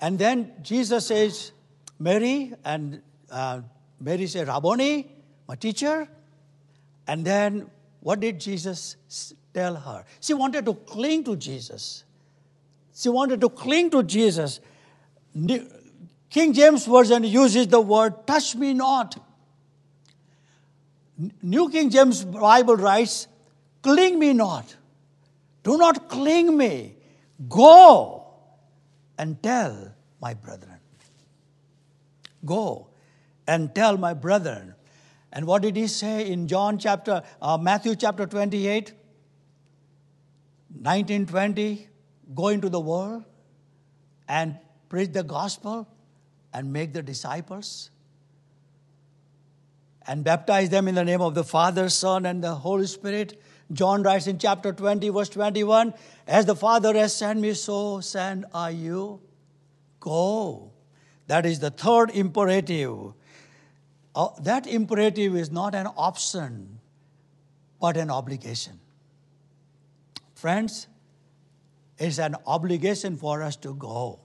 And 0.01 0.19
then 0.19 0.53
Jesus 0.63 1.07
says, 1.07 1.53
Mary, 1.99 2.53
and 2.65 3.01
uh, 3.31 3.63
Mary 4.01 4.27
said, 4.27 4.49
Rabboni, 4.49 5.11
my 5.49 5.55
teacher. 5.55 6.09
And 7.07 7.25
then 7.25 7.71
what 8.01 8.21
did 8.21 8.41
Jesus 8.41 8.97
tell 9.55 9.77
her? 9.77 10.05
She 10.21 10.35
wanted 10.35 10.67
to 10.67 10.75
cling 10.75 11.25
to 11.25 11.37
Jesus. 11.37 12.05
She 12.95 13.09
wanted 13.09 13.41
to 13.41 13.49
cling 13.49 13.91
to 13.91 14.03
Jesus. 14.03 14.61
King 16.31 16.53
James 16.53 16.87
Version 16.87 17.25
uses 17.25 17.69
the 17.69 17.81
word 17.81 18.27
touch 18.27 18.55
me 18.55 18.75
not. 18.75 19.17
New 21.43 21.71
King 21.71 21.91
James 21.91 22.25
Bible 22.25 22.77
writes, 22.77 23.27
cling 23.83 24.19
me 24.19 24.33
not. 24.33 24.77
Do 25.63 25.79
not 25.79 26.09
cling 26.09 26.57
me. 26.57 26.95
Go 27.49 28.27
and 29.19 29.43
tell 29.43 29.95
my 30.21 30.35
brethren. 30.35 30.79
Go 32.45 32.89
and 33.47 33.75
tell 33.75 33.97
my 33.97 34.15
brethren. 34.15 34.75
And 35.33 35.47
what 35.47 35.63
did 35.63 35.77
he 35.77 35.87
say 35.87 36.31
in 36.31 36.49
John 36.49 36.79
chapter, 36.79 37.23
uh, 37.41 37.59
Matthew 37.59 37.97
chapter 37.97 38.27
28? 38.27 38.93
1920, 40.69 41.89
go 42.35 42.49
into 42.49 42.69
the 42.69 42.81
world 42.81 43.25
and 44.29 44.59
preach 44.89 45.13
the 45.13 45.23
gospel 45.23 45.89
and 46.57 46.73
make 46.73 46.95
the 46.95 47.03
disciples 47.03 47.91
and 50.07 50.25
baptize 50.25 50.71
them 50.71 50.89
in 50.89 50.95
the 50.95 51.05
name 51.05 51.21
of 51.21 51.35
the 51.35 51.45
Father, 51.45 51.91
Son, 51.91 52.25
and 52.25 52.43
the 52.43 52.55
Holy 52.55 52.87
Spirit, 52.87 53.39
John 53.71 54.03
writes 54.03 54.27
in 54.27 54.39
chapter 54.39 54.73
20, 54.73 55.11
verse 55.11 55.29
21 55.29 55.93
As 56.27 56.47
the 56.47 56.57
Father 56.57 56.95
has 56.95 57.15
sent 57.15 57.41
me, 57.41 57.53
so 57.53 58.01
send 58.01 58.47
I 58.55 58.71
you. 58.71 59.21
Go. 60.01 60.73
That 61.27 61.45
is 61.45 61.59
the 61.59 61.71
third 61.71 62.11
imperative. 62.13 63.13
Uh, 64.15 64.29
that 64.41 64.67
imperative 64.67 65.37
is 65.37 65.51
not 65.51 65.75
an 65.75 65.89
option, 65.95 66.79
but 67.81 67.99
an 67.99 68.11
obligation. 68.11 68.81
Friends, 70.35 70.87
it's 71.99 72.19
an 72.19 72.37
obligation 72.47 73.19
for 73.19 73.43
us 73.43 73.57
to 73.57 73.75
go. 73.75 74.21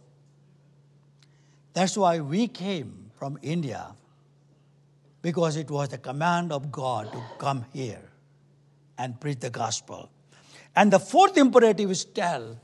That's 1.74 1.98
why 1.98 2.20
we 2.20 2.48
came 2.48 3.12
from 3.16 3.40
India, 3.42 3.96
because 5.22 5.56
it 5.56 5.70
was 5.70 5.90
the 5.90 5.98
command 5.98 6.52
of 6.52 6.72
God 6.72 7.12
to 7.12 7.22
come 7.38 7.66
here 7.74 8.02
and 8.98 9.20
preach 9.20 9.40
the 9.40 9.50
gospel. 9.50 10.10
And 10.76 10.92
the 10.92 11.00
fourth 11.00 11.38
imperative 11.38 11.92
is 11.92 12.06
tell. 12.06 12.58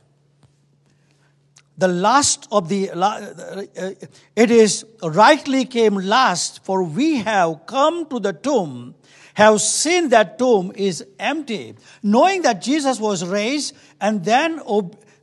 The 1.78 1.88
last 1.88 2.48
of 2.52 2.70
the, 2.70 2.90
uh, 2.92 3.92
it 4.36 4.50
is 4.50 4.84
rightly 5.04 5.66
came 5.66 5.96
last, 5.96 6.66
for 6.66 6.84
we 6.84 7.18
have 7.18 7.68
come 7.68 8.08
to 8.08 8.20
the 8.20 8.34
tomb, 8.34 8.96
have 9.36 9.62
seen 9.62 10.10
that 10.10 10.40
tomb 10.40 10.72
is 10.76 11.06
empty, 11.20 11.76
knowing 12.02 12.42
that 12.42 12.64
Jesus 12.64 13.00
was 13.00 13.24
raised, 13.24 13.76
and 14.02 14.26
then, 14.26 14.60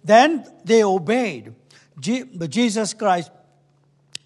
then 0.04 0.46
they 0.64 0.84
obeyed 0.84 1.52
Jesus 1.98 2.94
Christ. 2.94 3.30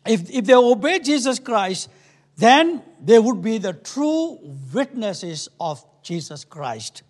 If, 0.06 0.30
if 0.30 0.44
they 0.44 0.54
obey 0.54 1.00
Jesus 1.00 1.38
Christ, 1.38 1.90
then 2.36 2.82
they 3.02 3.18
would 3.18 3.42
be 3.42 3.58
the 3.58 3.72
true 3.72 4.38
witnesses 4.72 5.48
of 5.60 5.84
Jesus 6.02 6.44
Christ. 6.44 7.02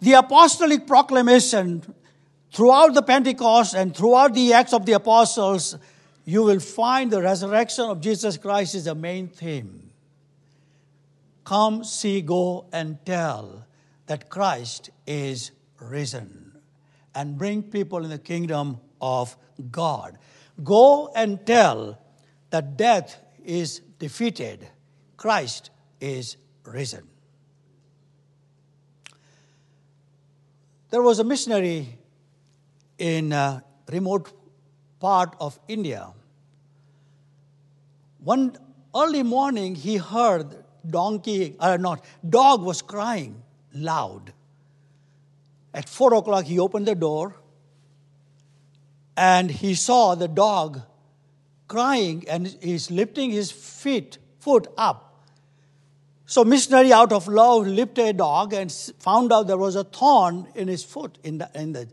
The 0.00 0.14
apostolic 0.14 0.86
proclamation 0.86 1.82
throughout 2.52 2.94
the 2.94 3.02
Pentecost 3.02 3.74
and 3.74 3.94
throughout 3.94 4.34
the 4.34 4.52
Acts 4.52 4.72
of 4.72 4.86
the 4.86 4.92
Apostles, 4.92 5.76
you 6.24 6.42
will 6.42 6.60
find 6.60 7.10
the 7.10 7.22
resurrection 7.22 7.84
of 7.84 8.00
Jesus 8.00 8.36
Christ 8.36 8.74
is 8.74 8.84
the 8.84 8.94
main 8.94 9.28
theme. 9.28 9.90
Come, 11.44 11.84
see, 11.84 12.22
go, 12.22 12.66
and 12.72 13.04
tell 13.04 13.66
that 14.06 14.28
Christ 14.28 14.90
is 15.06 15.50
risen 15.80 16.58
and 17.14 17.36
bring 17.36 17.62
people 17.62 18.04
in 18.04 18.10
the 18.10 18.18
kingdom 18.18 18.80
of 19.00 19.36
God. 19.70 20.18
Go 20.62 21.10
and 21.14 21.44
tell 21.46 21.98
that 22.50 22.76
death 22.76 23.16
is 23.44 23.80
defeated, 23.98 24.68
Christ 25.16 25.70
is 26.00 26.36
risen. 26.64 27.06
There 30.90 31.02
was 31.02 31.18
a 31.20 31.24
missionary 31.24 31.98
in 32.98 33.32
a 33.32 33.62
remote 33.90 34.32
part 34.98 35.36
of 35.40 35.58
India. 35.68 36.08
One 38.18 38.56
early 38.94 39.22
morning, 39.22 39.74
he 39.74 39.96
heard 39.96 40.64
donkey, 40.88 41.56
or 41.60 41.68
uh, 41.68 41.76
not, 41.76 42.04
dog 42.28 42.62
was 42.62 42.82
crying 42.82 43.42
loud. 43.72 44.32
At 45.72 45.88
four 45.88 46.14
o'clock, 46.14 46.44
he 46.44 46.58
opened 46.58 46.86
the 46.86 46.94
door 46.94 47.39
and 49.20 49.50
he 49.50 49.74
saw 49.74 50.14
the 50.14 50.28
dog 50.28 50.80
crying 51.68 52.24
and 52.28 52.56
he's 52.60 52.90
lifting 52.90 53.30
his 53.30 53.52
feet, 53.52 54.18
foot 54.38 54.66
up 54.76 55.10
so 56.30 56.44
missionary 56.44 56.92
out 56.92 57.12
of 57.12 57.26
love 57.26 57.66
lifted 57.66 58.06
a 58.06 58.12
dog 58.12 58.52
and 58.52 58.70
found 59.00 59.32
out 59.32 59.48
there 59.48 59.58
was 59.58 59.74
a 59.74 59.82
thorn 59.82 60.46
in 60.54 60.68
his 60.68 60.84
foot. 60.84 61.18
In 61.24 61.38
the, 61.38 61.50
in 61.56 61.72
the, 61.72 61.88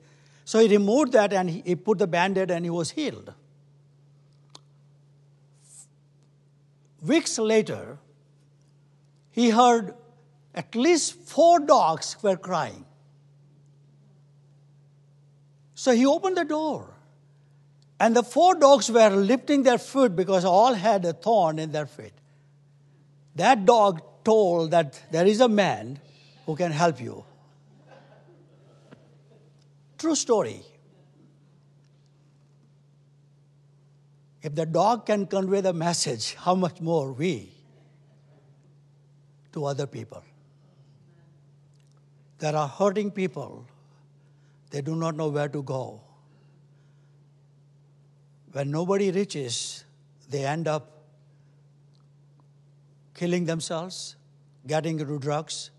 so 0.45 0.59
he 0.59 0.67
removed 0.67 1.13
that 1.13 1.33
and 1.33 1.49
he, 1.49 1.63
he 1.65 1.75
put 1.75 1.97
the 1.97 2.05
band-aid 2.05 2.51
and 2.51 2.63
he 2.63 2.69
was 2.69 2.91
healed. 2.91 3.33
Weeks 7.01 7.39
later, 7.39 7.97
he 9.31 9.49
heard 9.49 9.95
at 10.53 10.75
least 10.75 11.15
four 11.15 11.59
dogs 11.59 12.15
were 12.21 12.37
crying. 12.37 12.85
So 15.73 15.93
he 15.93 16.05
opened 16.05 16.37
the 16.37 16.45
door. 16.45 16.93
And 17.99 18.15
the 18.15 18.23
four 18.23 18.55
dogs 18.55 18.91
were 18.91 19.09
lifting 19.09 19.63
their 19.63 19.77
foot 19.77 20.15
because 20.15 20.45
all 20.45 20.73
had 20.73 21.03
a 21.05 21.13
thorn 21.13 21.57
in 21.57 21.71
their 21.71 21.87
feet. 21.87 22.13
That 23.35 23.65
dog 23.65 24.01
told 24.23 24.71
that 24.71 25.01
there 25.11 25.25
is 25.25 25.41
a 25.41 25.47
man 25.47 25.99
who 26.45 26.55
can 26.55 26.71
help 26.71 27.01
you. 27.01 27.25
True 29.97 30.15
story. 30.15 30.61
If 34.43 34.53
the 34.53 34.65
dog 34.65 35.05
can 35.07 35.25
convey 35.25 35.61
the 35.61 35.73
message, 35.73 36.35
how 36.35 36.55
much 36.55 36.79
more 36.79 37.11
we 37.11 37.51
to 39.53 39.65
other 39.65 39.87
people? 39.87 40.23
There 42.37 42.55
are 42.55 42.67
hurting 42.67 43.11
people, 43.11 43.65
they 44.69 44.81
do 44.81 44.95
not 44.95 45.15
know 45.15 45.29
where 45.29 45.49
to 45.49 45.63
go. 45.63 46.01
When 48.51 48.71
nobody 48.71 49.11
reaches, 49.11 49.83
they 50.29 50.45
end 50.45 50.67
up 50.67 51.03
killing 53.13 53.45
themselves, 53.45 54.15
getting 54.65 54.99
into 54.99 55.19
drugs, 55.19 55.71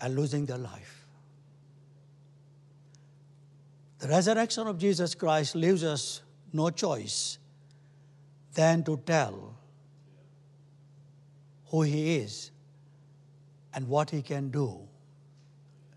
and 0.00 0.14
losing 0.14 0.46
their 0.46 0.58
life. 0.58 1.06
The 3.98 4.08
resurrection 4.08 4.66
of 4.66 4.78
Jesus 4.78 5.14
Christ 5.14 5.54
leaves 5.54 5.82
us 5.82 6.22
no 6.52 6.70
choice 6.70 7.38
than 8.54 8.84
to 8.84 8.98
tell 8.98 9.54
who 11.66 11.82
He 11.82 12.16
is 12.16 12.50
and 13.74 13.88
what 13.88 14.10
He 14.10 14.22
can 14.22 14.50
do. 14.50 14.80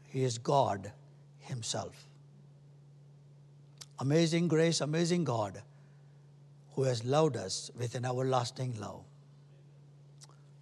He 0.07 0.23
is 0.23 0.37
God 0.37 0.91
Himself. 1.39 2.08
Amazing 3.99 4.47
grace, 4.47 4.81
amazing 4.81 5.25
God 5.25 5.61
who 6.75 6.83
has 6.83 7.03
loved 7.03 7.35
us 7.35 7.69
with 7.77 7.95
an 7.95 8.05
everlasting 8.05 8.79
love. 8.79 9.03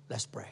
Let's 0.09 0.25
pray. 0.25 0.49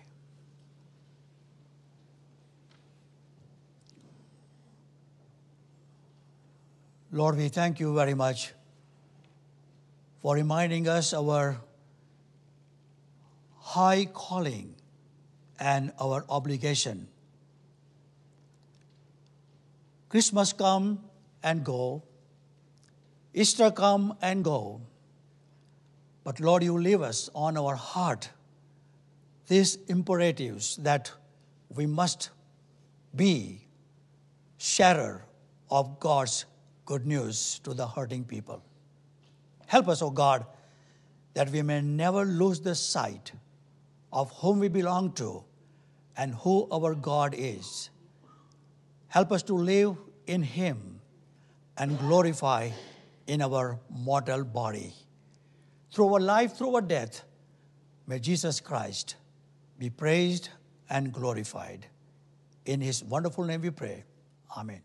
Lord, 7.11 7.37
we 7.37 7.47
thank 7.47 7.79
you 7.79 7.95
very 7.95 8.13
much 8.13 8.53
for 10.21 10.35
reminding 10.35 10.87
us 10.87 11.13
our 11.13 11.61
high 13.59 14.05
calling 14.05 14.75
and 15.59 15.93
our 15.99 16.25
obligation. 16.29 17.07
Christmas 20.09 20.51
come 20.51 20.99
and 21.41 21.63
go, 21.63 22.03
Easter 23.37 23.69
come 23.69 24.15
and 24.21 24.45
go, 24.45 24.79
but 26.23 26.39
Lord, 26.39 26.63
you 26.63 26.79
leave 26.79 27.01
us 27.01 27.29
on 27.35 27.57
our 27.57 27.75
heart 27.75 28.29
these 29.47 29.77
imperatives 29.89 30.77
that 30.77 31.11
we 31.67 31.85
must 31.85 32.29
be 33.13 33.67
sharer 34.57 35.25
of 35.69 35.99
God's 35.99 36.45
good 36.85 37.05
news 37.05 37.59
to 37.65 37.73
the 37.73 37.85
hurting 37.85 38.23
people. 38.23 38.63
Help 39.67 39.89
us, 39.89 40.01
O 40.01 40.07
oh 40.07 40.11
God, 40.11 40.45
that 41.33 41.49
we 41.49 41.61
may 41.61 41.81
never 41.81 42.23
lose 42.23 42.61
the 42.61 42.73
sight 42.73 43.33
of 44.13 44.31
whom 44.37 44.59
we 44.59 44.69
belong 44.69 45.11
to 45.13 45.43
and 46.15 46.35
who 46.35 46.69
our 46.71 46.95
God 46.95 47.35
is. 47.37 47.89
Help 49.09 49.33
us 49.33 49.43
to 49.43 49.55
live 49.55 49.97
in 50.25 50.41
Him 50.41 51.01
and 51.77 51.99
glorify 51.99 52.69
in 53.27 53.41
our 53.41 53.79
mortal 53.89 54.43
body. 54.43 54.93
Through 55.91 56.13
our 56.13 56.19
life, 56.19 56.57
through 56.57 56.75
our 56.75 56.81
death, 56.81 57.23
may 58.07 58.19
Jesus 58.19 58.59
Christ 58.59 59.15
be 59.79 59.89
praised 59.89 60.49
and 60.89 61.11
glorified. 61.11 61.87
In 62.65 62.81
His 62.81 63.03
wonderful 63.03 63.43
name 63.43 63.61
we 63.61 63.69
pray. 63.69 64.03
Amen. 64.55 64.81